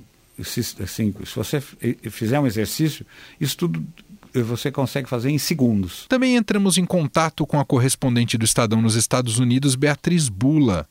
se, 0.43 0.61
assim, 0.83 1.15
se 1.27 1.37
você 1.37 1.61
fizer 1.61 2.41
um 2.41 2.47
exercício, 2.47 3.05
isso 3.39 3.59
tudo 3.59 3.85
você 4.33 4.73
consegue 4.73 5.11
fazer 5.11 5.29
em 5.29 5.39
segundos. 5.39 6.07
Também 6.09 6.37
entramos 6.37 6.79
em 6.79 6.87
contato 6.87 7.47
com 7.47 7.61
a 7.61 7.67
correspondente 7.67 8.39
do 8.39 8.47
Estadão 8.47 8.81
nos 8.81 8.95
Estados 8.95 9.39
Unidos, 9.39 9.75
Beatriz 9.75 10.31
Bula. 10.31 10.89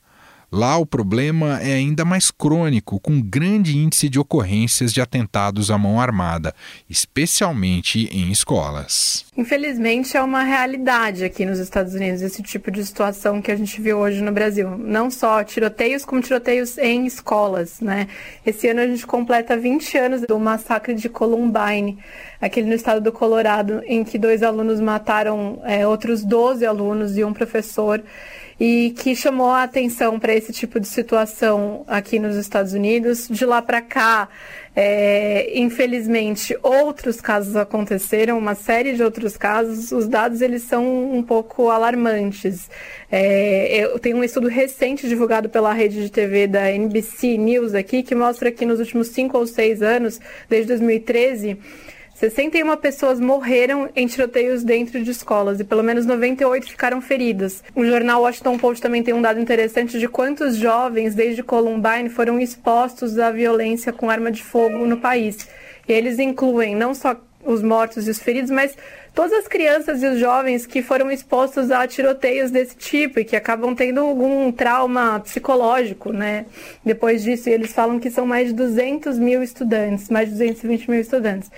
Lá 0.51 0.77
o 0.77 0.85
problema 0.85 1.61
é 1.61 1.73
ainda 1.73 2.03
mais 2.03 2.31
crônico, 2.31 2.99
com 2.99 3.21
grande 3.21 3.77
índice 3.77 4.09
de 4.09 4.19
ocorrências 4.19 4.91
de 4.91 4.99
atentados 4.99 5.69
à 5.69 5.77
mão 5.77 6.01
armada, 6.01 6.55
especialmente 6.89 8.09
em 8.11 8.31
escolas. 8.31 9.25
Infelizmente 9.37 10.17
é 10.17 10.21
uma 10.21 10.41
realidade 10.41 11.23
aqui 11.23 11.45
nos 11.45 11.59
Estados 11.59 11.93
Unidos 11.93 12.23
esse 12.23 12.41
tipo 12.41 12.71
de 12.71 12.83
situação 12.83 13.41
que 13.41 13.51
a 13.51 13.55
gente 13.55 13.79
viu 13.79 13.99
hoje 13.99 14.21
no 14.21 14.31
Brasil. 14.31 14.75
Não 14.75 15.11
só 15.11 15.43
tiroteios, 15.43 16.03
como 16.03 16.19
tiroteios 16.19 16.79
em 16.79 17.05
escolas, 17.05 17.79
né? 17.79 18.07
Esse 18.43 18.67
ano 18.69 18.81
a 18.81 18.87
gente 18.87 19.05
completa 19.05 19.55
20 19.55 19.97
anos 19.99 20.21
do 20.21 20.39
massacre 20.39 20.95
de 20.95 21.07
Columbine, 21.09 21.99
aquele 22.41 22.67
no 22.67 22.73
estado 22.73 23.01
do 23.01 23.11
Colorado, 23.11 23.83
em 23.85 24.03
que 24.03 24.17
dois 24.17 24.41
alunos 24.41 24.79
mataram 24.79 25.61
é, 25.63 25.85
outros 25.85 26.23
12 26.23 26.65
alunos 26.65 27.17
e 27.17 27.23
um 27.23 27.33
professor 27.33 28.03
e 28.59 28.91
que 28.91 29.15
chamou 29.15 29.49
a 29.49 29.63
atenção 29.63 30.19
para 30.19 30.35
esse 30.35 30.51
tipo 30.51 30.79
de 30.79 30.87
situação 30.87 31.85
aqui 31.87 32.19
nos 32.19 32.35
Estados 32.35 32.73
Unidos. 32.73 33.27
De 33.29 33.45
lá 33.45 33.61
para 33.61 33.81
cá, 33.81 34.27
é, 34.75 35.57
infelizmente, 35.57 36.57
outros 36.61 37.21
casos 37.21 37.55
aconteceram, 37.55 38.37
uma 38.37 38.55
série 38.55 38.93
de 38.93 39.01
outros 39.01 39.37
casos. 39.37 39.93
Os 39.93 40.07
dados 40.07 40.41
eles 40.41 40.63
são 40.63 41.13
um 41.13 41.23
pouco 41.23 41.69
alarmantes. 41.69 42.69
É, 43.09 43.83
eu 43.83 43.97
tenho 43.97 44.17
um 44.17 44.23
estudo 44.23 44.49
recente 44.49 45.07
divulgado 45.07 45.47
pela 45.47 45.71
rede 45.71 46.03
de 46.03 46.11
TV 46.11 46.45
da 46.45 46.69
NBC 46.69 47.37
News 47.37 47.73
aqui 47.73 48.03
que 48.03 48.13
mostra 48.13 48.51
que 48.51 48.65
nos 48.65 48.79
últimos 48.79 49.07
cinco 49.07 49.37
ou 49.37 49.47
seis 49.47 49.81
anos, 49.81 50.19
desde 50.49 50.67
2013 50.67 51.57
61 52.19 52.75
pessoas 52.75 53.17
morreram 53.17 53.89
em 53.95 54.05
tiroteios 54.05 54.61
dentro 54.61 55.01
de 55.01 55.09
escolas 55.09 55.57
e 55.61 55.63
pelo 55.63 55.81
menos 55.81 56.05
98 56.05 56.69
ficaram 56.69 56.99
feridas. 56.99 57.63
O 57.73 57.85
jornal 57.85 58.23
Washington 58.23 58.57
Post 58.57 58.81
também 58.81 59.01
tem 59.01 59.13
um 59.13 59.21
dado 59.21 59.39
interessante 59.39 59.97
de 59.97 60.05
quantos 60.05 60.57
jovens 60.57 61.15
desde 61.15 61.41
Columbine 61.41 62.09
foram 62.09 62.37
expostos 62.37 63.17
à 63.17 63.31
violência 63.31 63.93
com 63.93 64.09
arma 64.09 64.29
de 64.33 64.43
fogo 64.43 64.85
no 64.85 64.97
país. 64.97 65.47
E 65.87 65.93
eles 65.93 66.19
incluem 66.19 66.75
não 66.75 66.93
só 66.93 67.15
os 67.41 67.63
mortos 67.63 68.05
e 68.05 68.11
os 68.11 68.19
feridos, 68.19 68.51
mas 68.51 68.75
todas 69.15 69.31
as 69.31 69.47
crianças 69.47 70.03
e 70.03 70.05
os 70.05 70.19
jovens 70.19 70.65
que 70.65 70.81
foram 70.81 71.09
expostos 71.09 71.71
a 71.71 71.87
tiroteios 71.87 72.51
desse 72.51 72.75
tipo 72.75 73.21
e 73.21 73.23
que 73.23 73.37
acabam 73.37 73.73
tendo 73.73 74.01
algum 74.01 74.51
trauma 74.51 75.21
psicológico, 75.21 76.11
né? 76.11 76.47
Depois 76.83 77.23
disso, 77.23 77.49
eles 77.49 77.71
falam 77.71 77.97
que 77.97 78.11
são 78.11 78.25
mais 78.25 78.49
de 78.49 78.55
200 78.55 79.17
mil 79.17 79.41
estudantes, 79.41 80.09
mais 80.09 80.27
de 80.27 80.33
220 80.33 80.91
mil 80.91 80.99
estudantes. 80.99 81.49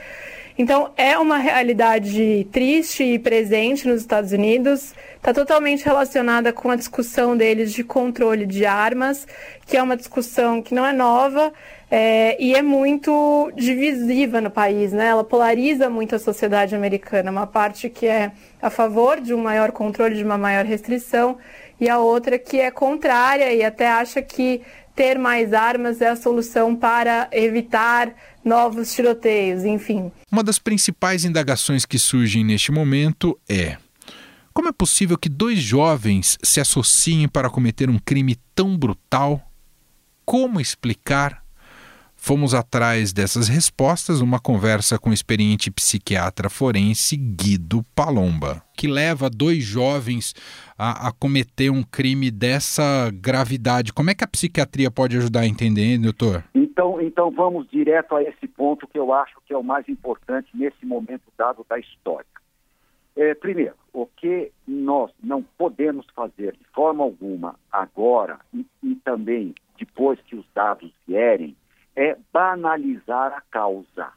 Então, 0.61 0.91
é 0.95 1.17
uma 1.17 1.39
realidade 1.39 2.47
triste 2.51 3.03
e 3.03 3.17
presente 3.17 3.87
nos 3.87 3.99
Estados 3.99 4.31
Unidos, 4.31 4.93
está 5.15 5.33
totalmente 5.33 5.83
relacionada 5.83 6.53
com 6.53 6.69
a 6.69 6.75
discussão 6.75 7.35
deles 7.35 7.73
de 7.73 7.83
controle 7.83 8.45
de 8.45 8.63
armas, 8.63 9.25
que 9.65 9.75
é 9.75 9.81
uma 9.81 9.97
discussão 9.97 10.61
que 10.61 10.75
não 10.75 10.85
é 10.85 10.93
nova 10.93 11.51
é, 11.89 12.37
e 12.39 12.53
é 12.53 12.61
muito 12.61 13.51
divisiva 13.55 14.39
no 14.39 14.51
país, 14.51 14.93
né? 14.93 15.07
Ela 15.07 15.23
polariza 15.23 15.89
muito 15.89 16.15
a 16.15 16.19
sociedade 16.19 16.75
americana, 16.75 17.31
uma 17.31 17.47
parte 17.47 17.89
que 17.89 18.05
é 18.05 18.31
a 18.61 18.69
favor 18.69 19.19
de 19.19 19.33
um 19.33 19.41
maior 19.41 19.71
controle, 19.71 20.13
de 20.13 20.23
uma 20.23 20.37
maior 20.37 20.63
restrição, 20.63 21.39
e 21.79 21.89
a 21.89 21.97
outra 21.97 22.37
que 22.37 22.59
é 22.59 22.69
contrária 22.69 23.51
e 23.51 23.63
até 23.63 23.87
acha 23.87 24.21
que 24.21 24.61
ter 24.95 25.17
mais 25.17 25.53
armas 25.53 26.01
é 26.01 26.09
a 26.09 26.15
solução 26.15 26.75
para 26.75 27.29
evitar 27.31 28.13
novos 28.43 28.93
tiroteios, 28.93 29.63
enfim. 29.63 30.11
Uma 30.31 30.43
das 30.43 30.59
principais 30.59 31.25
indagações 31.25 31.85
que 31.85 31.99
surgem 31.99 32.43
neste 32.43 32.71
momento 32.71 33.39
é: 33.47 33.77
como 34.53 34.67
é 34.67 34.71
possível 34.71 35.17
que 35.17 35.29
dois 35.29 35.59
jovens 35.59 36.37
se 36.43 36.59
associem 36.59 37.27
para 37.27 37.49
cometer 37.49 37.89
um 37.89 37.97
crime 37.97 38.37
tão 38.53 38.77
brutal? 38.77 39.41
Como 40.25 40.59
explicar? 40.59 41.40
Fomos 42.23 42.53
atrás 42.53 43.11
dessas 43.11 43.47
respostas 43.47 44.21
numa 44.21 44.39
conversa 44.39 44.99
com 44.99 45.09
o 45.09 45.13
experiente 45.13 45.71
psiquiatra 45.71 46.51
forense 46.51 47.17
Guido 47.17 47.81
Palomba, 47.95 48.61
que 48.77 48.87
leva 48.87 49.27
dois 49.27 49.63
jovens 49.63 50.35
a, 50.77 51.07
a, 51.07 51.11
cometer 51.11 51.71
um 51.71 51.81
crime 51.81 52.29
dessa 52.29 53.09
gravidade. 53.11 53.91
Como 53.91 54.11
é 54.11 54.13
que 54.13 54.23
a 54.23 54.27
psiquiatria 54.27 54.91
pode 54.91 55.17
ajudar 55.17 55.39
a 55.39 55.47
entender, 55.47 55.97
doutor? 55.97 56.43
Então, 56.53 57.01
então 57.01 57.31
vamos 57.31 57.67
direto 57.71 58.15
a 58.15 58.21
esse 58.21 58.47
ponto 58.47 58.85
que 58.85 58.99
eu 58.99 59.11
acho 59.11 59.41
que 59.47 59.51
é 59.51 59.57
o 59.57 59.63
mais 59.63 59.89
importante 59.89 60.47
nesse 60.53 60.85
momento 60.85 61.23
dado 61.35 61.65
da 61.67 61.79
história. 61.79 62.27
É, 63.15 63.33
primeiro, 63.33 63.73
o 63.91 64.05
que 64.05 64.51
nós 64.67 65.09
não 65.23 65.41
podemos 65.57 66.05
fazer 66.15 66.51
de 66.51 66.65
forma 66.71 67.03
alguma 67.03 67.55
agora 67.71 68.39
e, 68.53 68.63
e 68.83 68.93
também 68.97 69.55
depois 69.75 70.19
que 70.21 70.35
os 70.35 70.45
dados 70.53 70.93
vierem 71.07 71.55
é 71.95 72.17
banalizar 72.31 73.33
a 73.33 73.41
causa. 73.41 74.11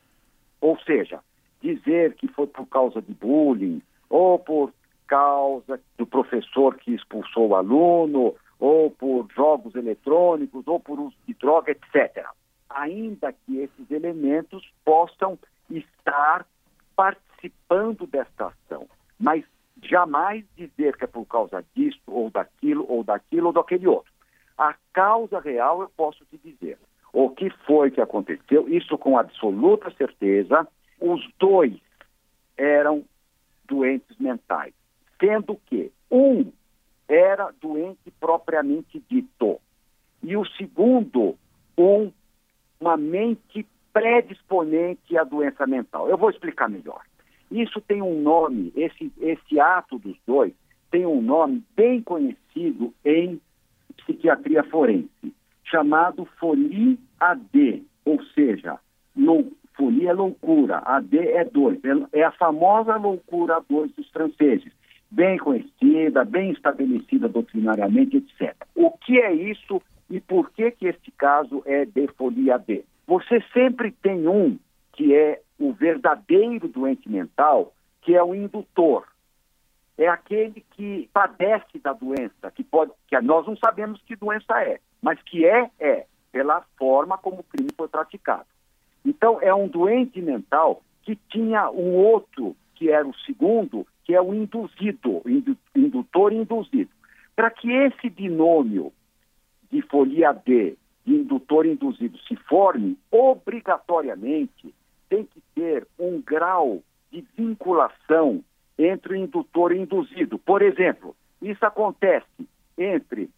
Ou 0.60 0.78
seja, 0.80 1.20
dizer 1.60 2.14
que 2.14 2.28
foi 2.28 2.46
por 2.46 2.66
causa 2.66 3.00
de 3.02 3.12
bullying, 3.14 3.82
ou 4.08 4.38
por 4.38 4.72
causa 5.06 5.80
do 5.98 6.06
professor 6.06 6.76
que 6.76 6.94
expulsou 6.94 7.48
o 7.48 7.56
aluno, 7.56 8.34
ou 8.58 8.90
por 8.90 9.26
jogos 9.34 9.74
eletrônicos, 9.74 10.66
ou 10.66 10.80
por 10.80 10.98
uso 10.98 11.16
de 11.26 11.34
droga, 11.34 11.72
etc. 11.72 12.26
Ainda 12.70 13.32
que 13.32 13.58
esses 13.58 13.90
elementos 13.90 14.72
possam 14.84 15.38
estar 15.70 16.46
participando 16.96 18.06
desta 18.06 18.46
ação, 18.46 18.86
mas 19.18 19.44
jamais 19.82 20.44
dizer 20.56 20.96
que 20.96 21.04
é 21.04 21.08
por 21.08 21.26
causa 21.26 21.64
disso, 21.74 22.00
ou 22.06 22.30
daquilo, 22.30 22.86
ou 22.88 23.04
daquilo, 23.04 23.48
ou 23.48 23.52
daquele 23.52 23.86
outro. 23.86 24.12
A 24.56 24.74
causa 24.92 25.40
real 25.40 25.82
eu 25.82 25.90
posso 25.96 26.24
te 26.26 26.38
dizer 26.38 26.78
o 27.14 27.30
que 27.30 27.48
foi 27.64 27.92
que 27.92 28.00
aconteceu, 28.00 28.68
isso 28.68 28.98
com 28.98 29.16
absoluta 29.16 29.88
certeza, 29.92 30.66
os 31.00 31.24
dois 31.38 31.72
eram 32.56 33.04
doentes 33.66 34.18
mentais, 34.18 34.74
sendo 35.20 35.56
que 35.66 35.92
um 36.10 36.50
era 37.08 37.52
doente 37.62 38.10
propriamente 38.18 39.00
dito. 39.08 39.60
E 40.24 40.36
o 40.36 40.44
segundo 40.44 41.38
um, 41.78 42.10
uma 42.80 42.96
mente 42.96 43.64
predisponente 43.92 45.16
à 45.16 45.22
doença 45.22 45.66
mental. 45.68 46.08
Eu 46.08 46.18
vou 46.18 46.30
explicar 46.30 46.68
melhor. 46.68 47.02
Isso 47.48 47.80
tem 47.80 48.02
um 48.02 48.20
nome, 48.20 48.72
esse, 48.74 49.12
esse 49.20 49.60
ato 49.60 49.98
dos 50.00 50.16
dois 50.26 50.52
tem 50.90 51.06
um 51.06 51.22
nome 51.22 51.62
bem 51.76 52.02
conhecido 52.02 52.92
em 53.04 53.40
psiquiatria 53.98 54.64
forense 54.64 55.32
chamado 55.74 56.24
folia 56.38 56.96
AD, 57.18 57.82
ou 58.04 58.22
seja, 58.26 58.78
lou, 59.16 59.52
folia 59.76 60.10
é 60.10 60.12
loucura, 60.12 60.78
AD 60.84 61.18
é 61.18 61.44
dois, 61.44 61.80
é, 61.84 62.20
é 62.20 62.22
a 62.22 62.30
famosa 62.30 62.94
loucura 62.96 63.60
2 63.68 63.90
dos 63.92 64.08
franceses, 64.10 64.72
bem 65.10 65.36
conhecida, 65.36 66.24
bem 66.24 66.52
estabelecida 66.52 67.28
doutrinariamente, 67.28 68.18
etc. 68.18 68.54
O 68.76 68.92
que 68.92 69.18
é 69.18 69.32
isso 69.32 69.82
e 70.08 70.20
por 70.20 70.52
que 70.52 70.70
que 70.70 70.86
este 70.86 71.10
caso 71.10 71.60
é 71.66 71.84
de 71.84 72.06
folia 72.16 72.54
AD? 72.54 72.84
Você 73.08 73.42
sempre 73.52 73.90
tem 73.90 74.28
um 74.28 74.56
que 74.92 75.12
é 75.12 75.40
o 75.58 75.72
verdadeiro 75.72 76.68
doente 76.68 77.08
mental, 77.08 77.74
que 78.00 78.14
é 78.14 78.22
o 78.22 78.32
indutor. 78.32 79.08
É 79.98 80.06
aquele 80.06 80.64
que 80.70 81.08
padece 81.12 81.78
da 81.80 81.92
doença, 81.92 82.50
que 82.54 82.62
pode, 82.62 82.92
que 83.08 83.20
nós 83.20 83.44
não 83.46 83.56
sabemos 83.56 84.00
que 84.02 84.14
doença 84.14 84.60
é 84.62 84.78
mas 85.04 85.20
que 85.20 85.44
é, 85.44 85.70
é, 85.78 86.06
pela 86.32 86.62
forma 86.78 87.18
como 87.18 87.40
o 87.40 87.42
crime 87.42 87.68
foi 87.76 87.86
praticado. 87.88 88.46
Então, 89.04 89.38
é 89.42 89.54
um 89.54 89.68
doente 89.68 90.18
mental 90.22 90.82
que 91.02 91.14
tinha 91.28 91.70
um 91.70 91.94
outro, 91.94 92.56
que 92.74 92.88
era 92.88 93.06
o 93.06 93.14
segundo, 93.18 93.86
que 94.02 94.14
é 94.14 94.22
o 94.22 94.32
induzido, 94.32 95.20
indutor 95.76 96.32
induzido. 96.32 96.90
Para 97.36 97.50
que 97.50 97.70
esse 97.70 98.08
binômio 98.08 98.94
de 99.70 99.82
folia 99.82 100.32
D, 100.32 100.74
de 101.04 101.14
indutor 101.14 101.66
induzido, 101.66 102.16
se 102.20 102.34
forme, 102.36 102.96
obrigatoriamente 103.10 104.74
tem 105.10 105.24
que 105.24 105.42
ter 105.54 105.86
um 105.98 106.22
grau 106.22 106.82
de 107.12 107.22
vinculação 107.36 108.42
entre 108.78 109.12
o 109.12 109.16
indutor 109.16 109.70
e 109.70 109.80
induzido. 109.80 110.38
Por 110.38 110.62
exemplo, 110.62 111.14
isso 111.42 111.64
acontece 111.66 112.48
entre 112.78 113.28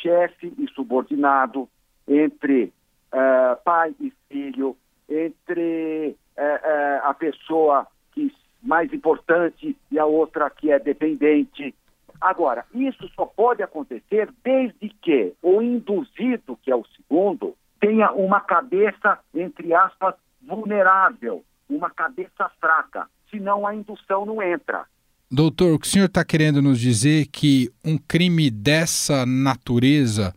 chefe 0.00 0.52
e 0.58 0.68
subordinado, 0.74 1.68
entre 2.06 2.72
uh, 3.12 3.62
pai 3.64 3.94
e 4.00 4.12
filho, 4.28 4.76
entre 5.08 6.16
uh, 6.36 6.40
uh, 6.40 7.08
a 7.08 7.14
pessoa 7.14 7.86
que 8.12 8.32
mais 8.62 8.92
importante 8.92 9.76
e 9.90 9.98
a 9.98 10.06
outra 10.06 10.50
que 10.50 10.70
é 10.70 10.78
dependente. 10.78 11.74
Agora, 12.20 12.64
isso 12.74 13.08
só 13.14 13.26
pode 13.26 13.62
acontecer 13.62 14.28
desde 14.42 14.88
que 14.88 15.34
o 15.42 15.60
induzido, 15.60 16.58
que 16.62 16.70
é 16.70 16.76
o 16.76 16.86
segundo, 16.96 17.54
tenha 17.78 18.10
uma 18.12 18.40
cabeça, 18.40 19.18
entre 19.34 19.74
aspas, 19.74 20.14
vulnerável, 20.42 21.44
uma 21.68 21.90
cabeça 21.90 22.50
fraca, 22.60 23.08
senão 23.30 23.66
a 23.66 23.74
indução 23.74 24.24
não 24.24 24.42
entra. 24.42 24.86
Doutor, 25.30 25.74
o 25.74 25.78
que 25.78 25.86
o 25.86 25.90
senhor 25.90 26.06
está 26.06 26.24
querendo 26.24 26.62
nos 26.62 26.78
dizer 26.78 27.26
que 27.26 27.68
um 27.84 27.98
crime 27.98 28.48
dessa 28.48 29.26
natureza 29.26 30.32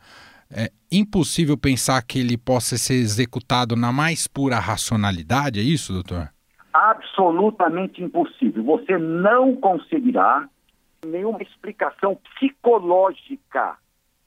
é 0.52 0.72
impossível 0.92 1.56
pensar 1.56 2.02
que 2.02 2.20
ele 2.20 2.36
possa 2.36 2.76
ser 2.76 2.96
executado 2.96 3.76
na 3.76 3.92
mais 3.92 4.28
pura 4.28 4.58
racionalidade, 4.58 5.60
é 5.60 5.64
isso, 5.64 5.94
doutor? 5.94 6.30
Absolutamente 6.74 8.02
impossível. 8.02 8.64
Você 8.64 8.98
não 8.98 9.56
conseguirá 9.56 10.50
nenhuma 11.06 11.44
explicação 11.44 12.16
psicológica 12.16 13.78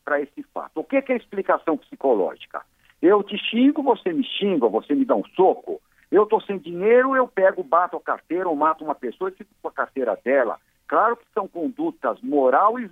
para 0.05 0.20
esse 0.20 0.44
fato. 0.55 0.79
O 0.79 0.85
que 0.85 0.96
é 0.96 1.16
explicação 1.16 1.77
psicológica? 1.77 2.62
Eu 3.01 3.22
te 3.25 3.37
xingo, 3.37 3.83
você 3.83 4.12
me 4.12 4.25
xinga, 4.25 4.68
você 4.68 4.94
me 4.94 5.05
dá 5.05 5.16
um 5.16 5.25
soco. 5.35 5.81
Eu 6.12 6.25
estou 6.25 6.42
sem 6.42 6.59
dinheiro, 6.59 7.16
eu 7.16 7.27
pego, 7.27 7.64
bato 7.64 7.96
a 7.96 8.01
carteira 8.01 8.46
ou 8.46 8.55
mato 8.55 8.85
uma 8.85 8.94
pessoa 8.94 9.31
e 9.31 9.35
fico 9.35 9.51
com 9.62 9.68
a 9.68 9.72
carteira 9.72 10.14
dela. 10.22 10.61
Claro 10.87 11.16
que 11.16 11.25
são 11.33 11.48
condutas 11.48 12.20
moral 12.20 12.79
e 12.79 12.87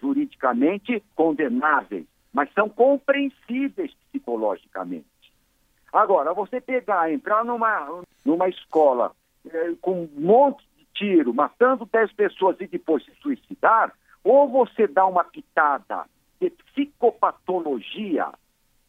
juridicamente 0.00 1.04
condenáveis, 1.14 2.06
mas 2.32 2.50
são 2.54 2.70
compreensíveis 2.70 3.92
psicologicamente. 4.08 5.04
Agora, 5.92 6.32
você 6.32 6.58
pegar, 6.58 7.12
entrar 7.12 7.44
numa, 7.44 8.02
numa 8.24 8.48
escola 8.48 9.12
eh, 9.46 9.74
com 9.82 10.04
um 10.04 10.08
monte 10.18 10.66
de 10.78 10.86
tiro, 10.94 11.34
matando 11.34 11.84
10 11.84 12.14
pessoas 12.14 12.56
e 12.60 12.66
depois 12.66 13.04
se 13.04 13.12
suicidar, 13.20 13.92
ou 14.24 14.48
você 14.48 14.86
dá 14.86 15.04
uma 15.04 15.22
pitada 15.22 16.06
de 16.40 16.48
psicopatologia, 16.48 18.32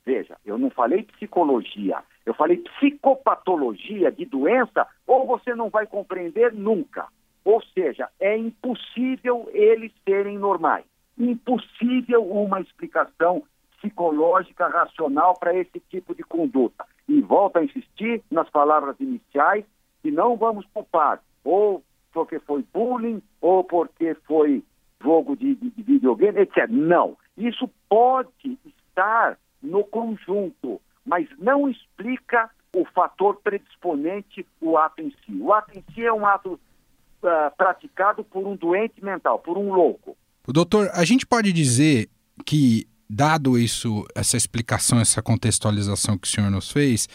veja, 0.06 0.38
eu 0.46 0.58
não 0.58 0.70
falei 0.70 1.04
psicologia, 1.04 1.98
eu 2.26 2.34
falei 2.34 2.58
psicopatologia 2.58 4.12
de 4.12 4.26
doença, 4.26 4.88
ou 5.08 5.26
você 5.26 5.56
não 5.56 5.70
vai 5.70 5.88
compreender 5.88 6.54
nunca. 6.54 7.08
Ou 7.44 7.62
seja, 7.74 8.10
é 8.20 8.38
impossível 8.38 9.50
eles 9.54 9.92
serem 10.04 10.38
normais. 10.38 10.86
Impossível 11.18 12.24
uma 12.24 12.62
explicação 12.62 13.44
psicológica 13.78 14.68
racional 14.68 15.38
para 15.40 15.56
esse 15.56 15.80
tipo 15.90 16.16
de 16.16 16.24
conduta. 16.24 16.86
E 17.08 17.22
volto 17.22 17.58
a 17.58 17.64
insistir 17.64 18.24
nas 18.32 18.50
palavras 18.50 19.00
iniciais 19.00 19.66
que 20.02 20.10
não 20.12 20.36
vamos 20.36 20.66
culpar 20.74 21.22
ou 21.44 21.84
porque 22.12 22.40
foi 22.40 22.66
bullying 22.74 23.22
ou 23.42 23.64
porque 23.64 24.16
foi 24.26 24.64
jogo 25.02 25.36
de, 25.36 25.54
de, 25.56 25.70
de 25.70 25.84
videogame, 25.84 26.40
etc. 26.40 26.68
Não. 26.70 27.16
Isso 27.38 27.70
pode 27.88 28.58
estar 28.66 29.38
no 29.66 29.84
conjunto 29.84 30.80
mas 31.06 31.28
não 31.38 31.70
explica 31.70 32.50
o 32.74 32.84
fator 32.94 33.40
predisponente, 33.42 34.46
o 34.60 34.78
ato 34.78 35.02
em 35.02 35.12
si. 35.12 35.34
O 35.40 35.54
ato 35.54 35.78
em 35.78 35.84
si 35.94 36.04
é 36.04 36.12
um 36.12 36.26
ato 36.26 36.54
uh, 36.54 37.56
praticado 37.56 38.24
por 38.24 38.46
um 38.46 38.56
doente 38.56 39.04
mental, 39.04 39.40
por 39.40 39.58
um 39.58 39.72
louco. 39.72 40.18
Doutor, 40.48 40.90
a 40.94 41.06
gente 41.06 41.26
pode 41.26 41.54
dizer 41.54 42.10
que, 42.46 42.88
dado 43.10 43.58
isso, 43.58 44.06
essa 44.14 44.36
explicação, 44.36 45.00
essa 45.00 45.22
contextualização 45.22 46.18
que 46.18 46.28
o 46.28 46.30
senhor 46.30 46.50
nos 46.50 46.72
fez, 46.72 47.08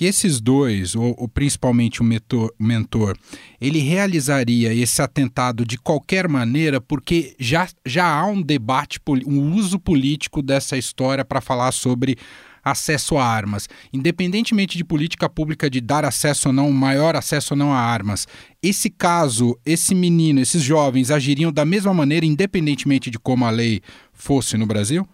que 0.00 0.06
esses 0.06 0.40
dois, 0.40 0.96
ou, 0.96 1.14
ou 1.18 1.28
principalmente 1.28 2.00
o 2.00 2.04
mentor, 2.04 2.50
o 2.58 2.64
mentor, 2.64 3.18
ele 3.60 3.80
realizaria 3.80 4.72
esse 4.72 5.02
atentado 5.02 5.62
de 5.62 5.76
qualquer 5.76 6.26
maneira, 6.26 6.80
porque 6.80 7.36
já, 7.38 7.68
já 7.84 8.06
há 8.10 8.24
um 8.24 8.40
debate, 8.40 8.98
um 9.26 9.52
uso 9.52 9.78
político 9.78 10.40
dessa 10.40 10.78
história 10.78 11.22
para 11.22 11.42
falar 11.42 11.70
sobre 11.72 12.16
acesso 12.64 13.18
a 13.18 13.26
armas. 13.26 13.68
Independentemente 13.92 14.78
de 14.78 14.84
política 14.84 15.28
pública 15.28 15.68
de 15.68 15.82
dar 15.82 16.06
acesso 16.06 16.48
ou 16.48 16.54
não, 16.54 16.72
maior 16.72 17.14
acesso 17.14 17.52
ou 17.52 17.58
não 17.58 17.70
a 17.70 17.78
armas, 17.78 18.26
esse 18.62 18.88
caso, 18.88 19.54
esse 19.66 19.94
menino, 19.94 20.40
esses 20.40 20.62
jovens 20.62 21.10
agiriam 21.10 21.52
da 21.52 21.66
mesma 21.66 21.92
maneira, 21.92 22.24
independentemente 22.24 23.10
de 23.10 23.18
como 23.18 23.44
a 23.44 23.50
lei 23.50 23.82
fosse 24.14 24.56
no 24.56 24.66
Brasil? 24.66 25.06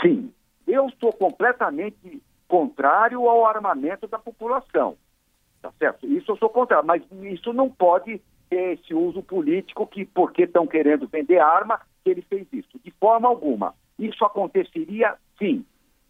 Sim. 0.00 0.30
Eu 0.68 0.86
estou 0.86 1.12
completamente 1.12 2.22
contrário 2.48 3.28
ao 3.28 3.44
armamento 3.44 4.06
da 4.06 4.18
população. 4.18 4.96
Tá 5.60 5.72
certo? 5.78 6.06
Isso 6.06 6.32
eu 6.32 6.36
sou 6.36 6.48
contrário, 6.48 6.86
mas 6.86 7.02
isso 7.22 7.52
não 7.52 7.70
pode 7.70 8.20
ter 8.48 8.74
esse 8.74 8.94
uso 8.94 9.22
político 9.22 9.86
que, 9.86 10.04
porque 10.04 10.42
estão 10.42 10.66
querendo 10.66 11.06
vender 11.08 11.38
arma, 11.38 11.80
que 12.04 12.10
ele 12.10 12.22
fez 12.22 12.46
isso. 12.52 12.78
De 12.84 12.90
forma 12.92 13.28
alguma. 13.28 13.74
Isso 13.98 14.24
aconteceria, 14.24 15.16
sim. 15.38 15.64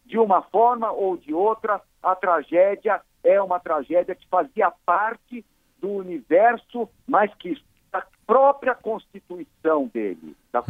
De 0.05 0.17
uma 0.17 0.41
forma 0.41 0.91
ou 0.91 1.17
de 1.17 1.33
outra, 1.33 1.81
a 2.03 2.15
tragédia 2.15 3.01
é 3.23 3.41
uma 3.41 3.59
tragédia 3.59 4.15
que 4.15 4.27
fazia 4.27 4.71
parte 4.85 5.43
do 5.79 5.89
universo, 5.89 6.89
mas 7.07 7.33
que 7.35 7.61
da 7.91 8.05
própria 8.25 8.75
constituição 8.75 9.87
dele, 9.87 10.35
da, 10.51 10.61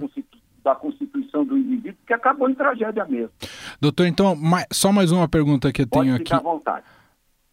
da 0.67 0.75
constituição 0.75 1.45
do 1.45 1.58
indivíduo, 1.58 1.97
que 2.06 2.13
acabou 2.13 2.49
em 2.49 2.53
tragédia 2.53 3.06
mesmo. 3.06 3.32
Doutor, 3.80 4.06
então, 4.06 4.36
mais, 4.36 4.65
só 4.69 4.91
mais 4.91 5.13
uma 5.13 5.27
pergunta 5.27 5.71
que 5.71 5.84
eu 5.84 5.88
tenho 5.88 6.12
Pode 6.12 6.17
ficar 6.17 6.38
aqui. 6.38 6.45
à 6.45 6.51
vontade. 6.51 6.86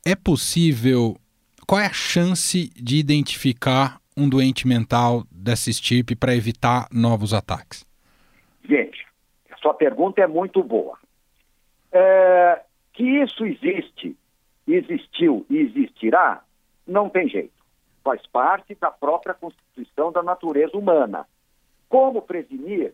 É 0.04 0.16
possível. 0.16 1.16
Qual 1.64 1.80
é 1.80 1.86
a 1.86 1.92
chance 1.92 2.70
de 2.74 2.98
identificar 2.98 4.00
um 4.16 4.28
doente 4.28 4.66
mental 4.66 5.24
dessa 5.30 5.70
estirpe 5.70 6.16
para 6.16 6.34
evitar 6.34 6.88
novos 6.92 7.32
ataques? 7.32 7.86
Gente, 8.68 9.06
a 9.52 9.56
sua 9.58 9.74
pergunta 9.74 10.20
é 10.20 10.26
muito 10.26 10.62
boa. 10.62 10.98
É, 11.92 12.62
que 12.92 13.04
isso 13.04 13.46
existe, 13.46 14.16
existiu 14.66 15.46
e 15.48 15.58
existirá, 15.58 16.42
não 16.84 17.08
tem 17.08 17.28
jeito. 17.28 17.54
Faz 18.02 18.26
parte 18.26 18.74
da 18.74 18.90
própria 18.90 19.34
constituição 19.34 20.10
da 20.10 20.22
natureza 20.22 20.76
humana. 20.76 21.26
Como 21.88 22.20
prevenir? 22.20 22.92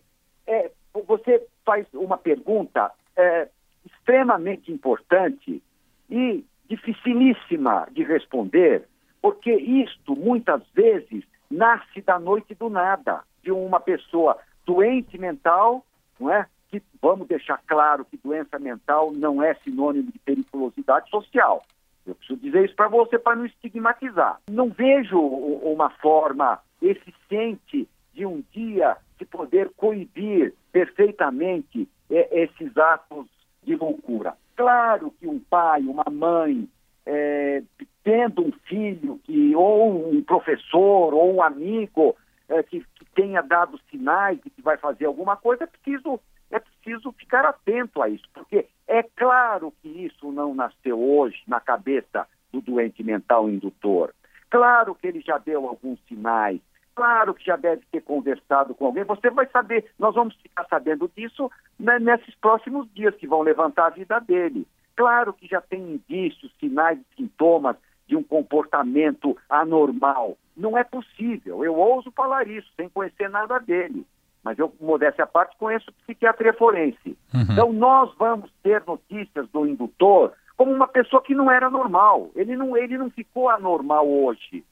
É, 0.51 0.69
você 1.07 1.47
faz 1.65 1.87
uma 1.95 2.19
pergunta 2.19 2.91
é, 3.17 3.49
extremamente 3.87 4.73
importante 4.73 5.63
e 6.11 6.45
dificilíssima 6.69 7.87
de 7.93 8.03
responder, 8.03 8.89
porque 9.23 9.53
isto 9.53 10.17
muitas 10.17 10.61
vezes 10.75 11.25
nasce 11.49 12.01
da 12.01 12.19
noite 12.19 12.53
do 12.57 12.69
nada, 12.69 13.23
de 13.45 13.53
uma 13.53 13.79
pessoa 13.79 14.37
doente 14.67 15.17
mental, 15.17 15.85
não 16.19 16.33
é? 16.33 16.47
Que 16.69 16.83
vamos 17.01 17.29
deixar 17.29 17.61
claro 17.67 18.05
que 18.05 18.17
doença 18.17 18.59
mental 18.59 19.13
não 19.13 19.41
é 19.41 19.55
sinônimo 19.55 20.11
de 20.11 20.19
periculosidade 20.19 21.09
social. 21.11 21.65
Eu 22.05 22.17
preciso 22.17 22.41
dizer 22.41 22.65
isso 22.65 22.75
para 22.75 22.89
você 22.89 23.21
para 23.21 23.37
não 23.37 23.47
estigmatizar. 23.47 24.41
Não 24.51 24.69
vejo 24.69 25.17
uma 25.17 25.91
forma 25.91 26.61
eficiente 26.83 27.89
de 28.13 28.27
um 28.27 28.43
dia 28.53 28.97
se 29.19 29.25
poder 29.25 29.71
coibir 29.77 30.55
perfeitamente 30.73 31.89
esses 32.09 32.77
atos 32.77 33.27
de 33.63 33.77
loucura. 33.77 34.35
Claro 34.57 35.13
que 35.19 35.27
um 35.27 35.39
pai, 35.39 35.83
uma 35.83 36.05
mãe, 36.11 36.69
é, 37.07 37.63
tendo 38.03 38.47
um 38.47 38.53
filho 38.65 39.21
que 39.25 39.55
ou 39.55 40.13
um 40.13 40.23
professor 40.23 41.15
ou 41.15 41.35
um 41.35 41.43
amigo 41.43 42.17
é, 42.49 42.63
que, 42.63 42.85
que, 42.95 43.05
tenha 43.15 43.43
dado 43.43 43.81
sinais 43.91 44.41
de 44.41 44.51
que 44.51 44.63
vai 44.63 44.77
fazer 44.77 45.07
alguma 45.07 45.37
coisa, 45.37 45.65
é 45.65 45.67
preciso, 45.67 46.21
é 46.51 46.59
preciso 46.59 47.13
ficar 47.13 47.45
atento 47.45 48.03
a 48.03 48.09
isso, 48.09 48.25
porque 48.33 48.67
é 48.87 49.03
claro 49.03 49.73
que 49.83 49.89
isso 49.89 50.33
não 50.33 50.55
nasceu 50.55 50.99
hoje 50.99 51.43
na 51.47 51.61
cabeça 51.61 52.27
do 52.53 52.61
doente 52.61 53.03
mental 53.03 53.49
indutor. 53.49 54.15
Claro 54.49 54.95
que 54.95 55.07
ele 55.07 55.21
já 55.21 55.39
deu 55.39 55.69
alguns 55.69 56.01
sinais, 56.09 56.61
claro 56.95 57.35
que 57.35 57.45
já 57.45 57.57
deve 57.57 57.83
ter 57.91 58.03
conversado 58.03 58.75
com 58.75 58.87
alguém. 58.87 59.05
Você 59.05 59.31
vai 59.31 59.47
saber, 59.49 59.87
nós 59.99 60.15
vamos 60.15 60.35
ficar 60.37 60.67
sabendo 60.69 61.11
disso 61.17 61.51
né, 61.79 61.99
nesses 61.99 62.35
próximos 62.37 62.89
dias 62.95 63.15
que 63.17 63.27
vão 63.27 63.43
levantar 63.43 63.87
a 63.87 63.91
vida 63.91 64.19
dele. 64.21 64.67
Claro 64.97 65.33
que 65.33 65.47
já 65.47 65.61
tem 65.61 65.81
indícios, 65.81 66.53
sinais 66.61 66.99
e 66.99 67.17
sintomas 67.17 67.77
de 68.07 68.17
um 68.17 68.23
comportamento 68.23 69.37
anormal. 69.49 70.37
Não 70.57 70.77
é 70.77 70.85
possível. 70.85 71.65
Eu 71.65 71.75
ouso 71.75 72.11
falar 72.11 72.47
isso 72.49 72.71
sem 72.77 72.89
conhecer 72.89 73.31
nada 73.31 73.59
dele. 73.59 74.05
Mas 74.43 74.59
eu, 74.59 74.75
modéstia 74.81 75.25
à 75.25 75.27
parte, 75.27 75.57
conheço 75.59 75.93
psiquiatria 76.05 76.53
forense. 76.55 77.17
Uhum. 77.33 77.43
Então, 77.51 77.73
nós 77.73 78.13
vamos 78.19 78.51
ter 78.63 78.83
notícias 78.87 79.49
do 79.51 79.67
indutor 79.67 80.33
como 80.57 80.73
uma 80.73 80.89
pessoa 80.89 81.23
que 81.23 81.35
não 81.35 81.51
era 81.51 81.71
normal. 81.71 82.31
Ele 82.35 82.57
não, 82.57 82.77
ele 82.77 82.99
não 82.99 83.11
ficou 83.11 83.49
anormal 83.49 84.07
hoje 84.07 84.65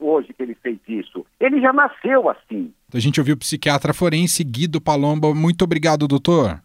hoje 0.00 0.32
que 0.32 0.42
ele 0.42 0.54
fez 0.54 0.78
isso. 0.88 1.24
Ele 1.38 1.60
já 1.60 1.72
nasceu 1.72 2.28
assim. 2.28 2.72
A 2.92 2.98
gente 2.98 3.20
ouviu 3.20 3.34
o 3.34 3.38
psiquiatra 3.38 3.92
forense 3.92 4.42
Guido 4.42 4.80
Palomba. 4.80 5.34
Muito 5.34 5.62
obrigado, 5.62 6.08
doutor. 6.08 6.60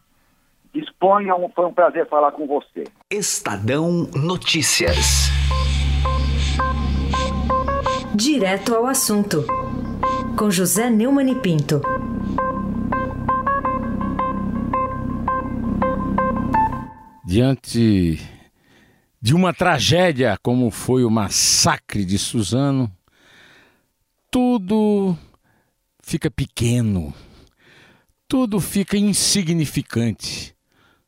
Disponha, 0.74 1.34
foi 1.56 1.66
um 1.66 1.74
prazer 1.74 2.08
falar 2.10 2.32
com 2.32 2.46
você. 2.48 2.84
Estadão 3.12 4.10
Notícias. 4.16 5.30
Direto 8.14 8.74
ao 8.74 8.86
assunto. 8.86 9.46
Com 10.38 10.50
José 10.50 10.90
Neumann 10.90 11.32
e 11.32 11.36
Pinto. 11.36 11.82
Diante 17.26 18.20
de 19.22 19.34
uma 19.34 19.54
tragédia 19.54 20.38
como 20.44 20.70
foi 20.70 21.04
o 21.04 21.10
massacre 21.10 22.06
de 22.06 22.18
Suzano, 22.20 22.92
tudo 24.36 25.18
fica 26.04 26.30
pequeno, 26.30 27.14
tudo 28.28 28.60
fica 28.60 28.98
insignificante, 28.98 30.54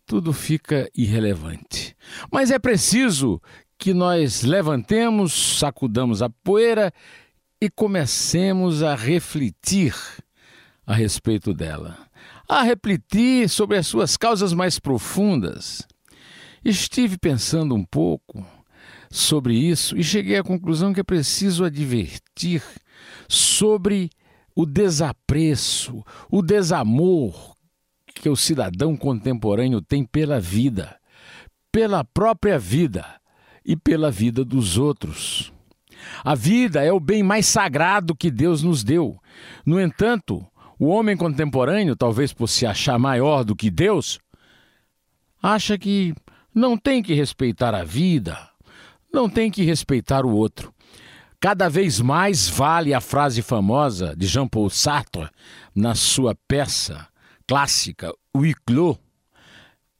tudo 0.06 0.32
fica 0.32 0.90
irrelevante. 0.96 1.94
Mas 2.32 2.52
é 2.52 2.58
preciso 2.58 3.42
que 3.78 3.94
nós 3.94 4.44
levantemos, 4.44 5.60
sacudamos 5.60 6.22
a 6.22 6.30
poeira 6.30 6.94
e 7.60 7.70
comecemos 7.70 8.82
a 8.82 8.96
refletir 8.96 9.94
a 10.86 10.94
respeito 10.94 11.54
dela, 11.54 11.98
a 12.48 12.62
refletir 12.62 13.50
sobre 13.50 13.76
as 13.76 13.88
suas 13.88 14.16
causas 14.16 14.54
mais 14.54 14.80
profundas. 14.80 15.86
Estive 16.64 17.18
pensando 17.18 17.76
um 17.76 17.84
pouco 17.84 18.48
sobre 19.12 19.54
isso 19.54 19.98
e 19.98 20.04
cheguei 20.04 20.38
à 20.38 20.44
conclusão 20.44 20.94
que 20.94 21.02
é 21.02 21.04
preciso 21.04 21.66
advertir 21.66 22.64
sobre 23.28 24.10
o 24.56 24.66
desapreço, 24.66 26.04
o 26.32 26.42
desamor 26.42 27.56
que 28.16 28.30
o 28.30 28.36
cidadão 28.36 28.98
contemporâneo 28.98 29.82
tem 29.82 30.04
pela 30.04 30.40
vida, 30.40 30.98
pela 31.72 32.04
própria 32.04 32.58
vida 32.58 33.06
e 33.64 33.76
pela 33.76 34.10
vida 34.10 34.44
dos 34.44 34.78
outros. 34.78 35.54
A 36.24 36.36
vida 36.36 36.84
é 36.84 36.92
o 36.92 37.00
bem 37.00 37.22
mais 37.22 37.46
sagrado 37.46 38.16
que 38.16 38.32
Deus 38.32 38.64
nos 38.64 38.84
deu. 38.84 39.18
No 39.66 39.80
entanto, 39.80 40.46
o 40.80 40.88
homem 40.88 41.18
contemporâneo, 41.18 41.96
talvez 41.96 42.34
por 42.34 42.48
se 42.48 42.66
achar 42.66 42.98
maior 42.98 43.44
do 43.44 43.56
que 43.56 43.70
Deus, 43.70 44.20
acha 45.42 45.78
que 45.78 46.14
não 46.54 46.78
tem 46.78 47.04
que 47.04 47.14
respeitar 47.14 47.74
a 47.76 47.84
vida, 47.84 48.38
não 49.12 49.30
tem 49.30 49.52
que 49.52 49.64
respeitar 49.64 50.26
o 50.26 50.36
outro. 50.36 50.74
Cada 51.40 51.70
vez 51.70 52.00
mais 52.00 52.50
vale 52.50 52.94
a 52.94 53.02
frase 53.02 53.44
famosa 53.44 54.16
de 54.16 54.26
Jean-Paul 54.26 54.72
Sartre 54.72 55.30
na 55.76 55.94
sua 55.94 56.36
peça 56.48 57.08
clássica 57.48 58.12
Huis 58.36 58.56
clos, 58.66 58.98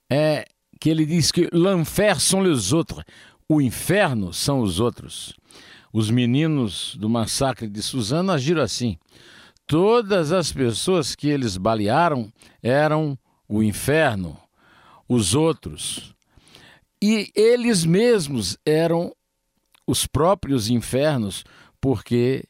é 0.10 0.46
que 0.80 0.90
ele 0.90 1.06
diz 1.06 1.32
que 1.32 1.48
l'enfer 1.54 2.20
sont 2.20 2.42
les 2.42 2.74
autres, 2.74 3.04
o 3.48 3.62
inferno 3.62 4.34
são 4.34 4.62
os 4.62 4.80
outros. 4.80 5.34
Os 5.94 6.10
meninos 6.10 6.96
do 7.00 7.10
massacre 7.10 7.68
de 7.68 7.82
Suzano 7.82 8.32
agiram 8.32 8.62
assim. 8.62 8.98
Todas 9.66 10.32
as 10.32 10.52
pessoas 10.52 11.16
que 11.16 11.28
eles 11.28 11.56
balearam 11.56 12.32
eram 12.62 13.18
o 13.48 13.64
inferno, 13.64 14.38
os 15.08 15.34
outros. 15.34 16.14
E 17.02 17.32
eles 17.36 17.86
mesmos 17.86 18.58
eram 18.66 19.14
os 19.88 20.06
próprios 20.06 20.70
infernos, 20.70 21.46
porque 21.80 22.44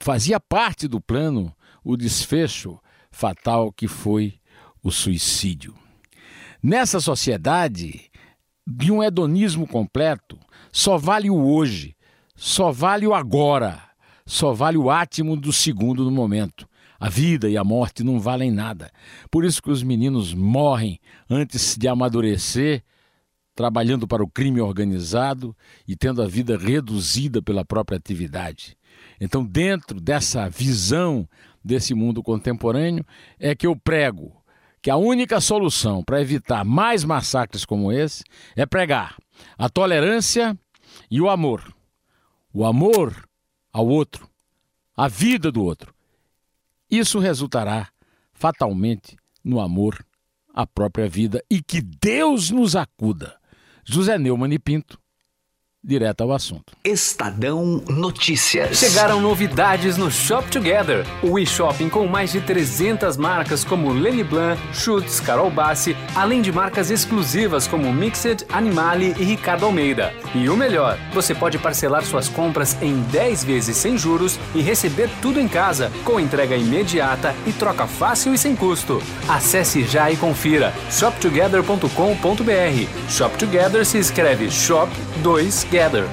fazia 0.00 0.40
parte 0.40 0.88
do 0.88 1.00
plano 1.00 1.54
o 1.84 1.96
desfecho 1.96 2.80
fatal 3.10 3.70
que 3.70 3.86
foi 3.86 4.40
o 4.82 4.90
suicídio. 4.90 5.74
Nessa 6.62 6.98
sociedade 6.98 8.10
de 8.66 8.90
um 8.90 9.02
hedonismo 9.02 9.66
completo, 9.66 10.38
só 10.72 10.96
vale 10.96 11.28
o 11.28 11.36
hoje, 11.36 11.94
só 12.34 12.72
vale 12.72 13.06
o 13.06 13.12
agora, 13.12 13.82
só 14.24 14.54
vale 14.54 14.78
o 14.78 14.90
átimo 14.90 15.36
do 15.36 15.52
segundo 15.52 16.04
no 16.04 16.10
momento. 16.10 16.66
A 16.98 17.10
vida 17.10 17.50
e 17.50 17.56
a 17.58 17.62
morte 17.62 18.02
não 18.02 18.18
valem 18.18 18.50
nada. 18.50 18.90
Por 19.30 19.44
isso 19.44 19.62
que 19.62 19.70
os 19.70 19.82
meninos 19.82 20.32
morrem 20.32 20.98
antes 21.28 21.76
de 21.76 21.86
amadurecer 21.86 22.82
trabalhando 23.54 24.06
para 24.06 24.22
o 24.22 24.28
crime 24.28 24.60
organizado 24.60 25.56
e 25.86 25.96
tendo 25.96 26.20
a 26.22 26.26
vida 26.26 26.56
reduzida 26.56 27.40
pela 27.40 27.64
própria 27.64 27.96
atividade. 27.96 28.76
Então, 29.20 29.44
dentro 29.44 30.00
dessa 30.00 30.48
visão 30.48 31.28
desse 31.64 31.94
mundo 31.94 32.22
contemporâneo, 32.22 33.04
é 33.38 33.54
que 33.54 33.66
eu 33.66 33.74
prego 33.74 34.32
que 34.82 34.90
a 34.90 34.96
única 34.96 35.40
solução 35.40 36.04
para 36.04 36.20
evitar 36.20 36.64
mais 36.64 37.04
massacres 37.04 37.64
como 37.64 37.90
esse 37.90 38.22
é 38.54 38.66
pregar 38.66 39.16
a 39.56 39.68
tolerância 39.68 40.58
e 41.10 41.20
o 41.20 41.30
amor. 41.30 41.74
O 42.52 42.64
amor 42.64 43.26
ao 43.72 43.88
outro, 43.88 44.28
a 44.96 45.08
vida 45.08 45.50
do 45.50 45.64
outro. 45.64 45.94
Isso 46.90 47.18
resultará 47.18 47.88
fatalmente 48.32 49.16
no 49.42 49.60
amor 49.60 50.04
à 50.52 50.66
própria 50.66 51.08
vida 51.08 51.42
e 51.50 51.62
que 51.62 51.80
Deus 51.80 52.50
nos 52.50 52.76
acuda. 52.76 53.36
José 53.86 54.18
Neumann 54.18 54.52
e 54.52 54.58
Pinto 54.58 54.98
direto 55.84 56.22
ao 56.22 56.32
assunto. 56.32 56.72
Estadão 56.82 57.82
Notícias. 57.88 58.78
Chegaram 58.78 59.20
novidades 59.20 59.98
no 59.98 60.10
Shop 60.10 60.50
Together, 60.50 61.04
o 61.22 61.38
e-shopping 61.38 61.90
com 61.90 62.06
mais 62.06 62.32
de 62.32 62.40
300 62.40 63.16
marcas 63.16 63.64
como 63.64 63.92
Lenny 63.92 64.24
Blanc, 64.24 64.60
Schutz, 64.72 65.20
Carol 65.20 65.50
Bassi, 65.50 65.94
além 66.14 66.40
de 66.40 66.50
marcas 66.50 66.90
exclusivas 66.90 67.66
como 67.66 67.92
Mixed, 67.92 68.46
Animale 68.50 69.14
e 69.18 69.24
Ricardo 69.24 69.66
Almeida. 69.66 70.12
E 70.34 70.48
o 70.48 70.56
melhor, 70.56 70.98
você 71.12 71.34
pode 71.34 71.58
parcelar 71.58 72.04
suas 72.04 72.28
compras 72.28 72.80
em 72.80 73.02
10 73.02 73.44
vezes 73.44 73.76
sem 73.76 73.98
juros 73.98 74.38
e 74.54 74.62
receber 74.62 75.10
tudo 75.20 75.38
em 75.38 75.48
casa, 75.48 75.92
com 76.04 76.18
entrega 76.18 76.56
imediata 76.56 77.34
e 77.46 77.52
troca 77.52 77.86
fácil 77.86 78.32
e 78.32 78.38
sem 78.38 78.56
custo. 78.56 79.02
Acesse 79.28 79.84
já 79.84 80.10
e 80.10 80.16
confira 80.16 80.72
shoptogether.com.br. 80.90 83.10
Shop 83.10 83.36
Together 83.36 83.84
se 83.84 83.98
escreve 83.98 84.50
Shop 84.50 84.90
2 85.22 85.73
together. 85.74 86.06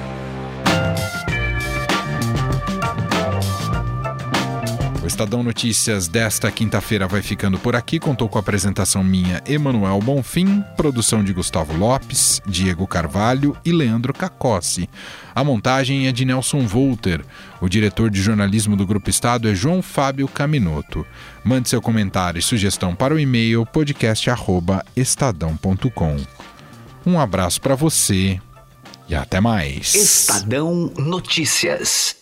O 5.00 5.06
Estadão 5.06 5.44
Notícias 5.44 6.08
desta 6.08 6.50
quinta-feira 6.50 7.06
vai 7.06 7.22
ficando 7.22 7.56
por 7.58 7.76
aqui. 7.76 8.00
Contou 8.00 8.28
com 8.28 8.38
a 8.38 8.40
apresentação 8.40 9.04
minha, 9.04 9.40
Emanuel 9.46 10.00
Bonfim, 10.00 10.64
produção 10.76 11.22
de 11.22 11.32
Gustavo 11.32 11.76
Lopes, 11.76 12.42
Diego 12.44 12.88
Carvalho 12.88 13.56
e 13.64 13.70
Leandro 13.70 14.12
Cacossi. 14.12 14.90
A 15.32 15.44
montagem 15.44 16.08
é 16.08 16.12
de 16.12 16.24
Nelson 16.24 16.66
Volter. 16.66 17.24
O 17.60 17.68
diretor 17.68 18.10
de 18.10 18.20
jornalismo 18.20 18.76
do 18.76 18.84
Grupo 18.86 19.10
Estado 19.10 19.48
é 19.48 19.54
João 19.54 19.80
Fábio 19.80 20.26
Caminoto. 20.26 21.06
Mande 21.44 21.68
seu 21.68 21.80
comentário 21.80 22.40
e 22.40 22.42
sugestão 22.42 22.96
para 22.96 23.14
o 23.14 23.20
e-mail 23.20 23.64
podcast@estadão.com. 23.66 26.16
Um 27.04 27.18
abraço 27.18 27.60
para 27.60 27.74
você 27.76 28.40
e 29.12 29.14
até 29.14 29.40
mais. 29.40 29.94
Estadão 29.94 30.90
Notícias. 30.96 32.21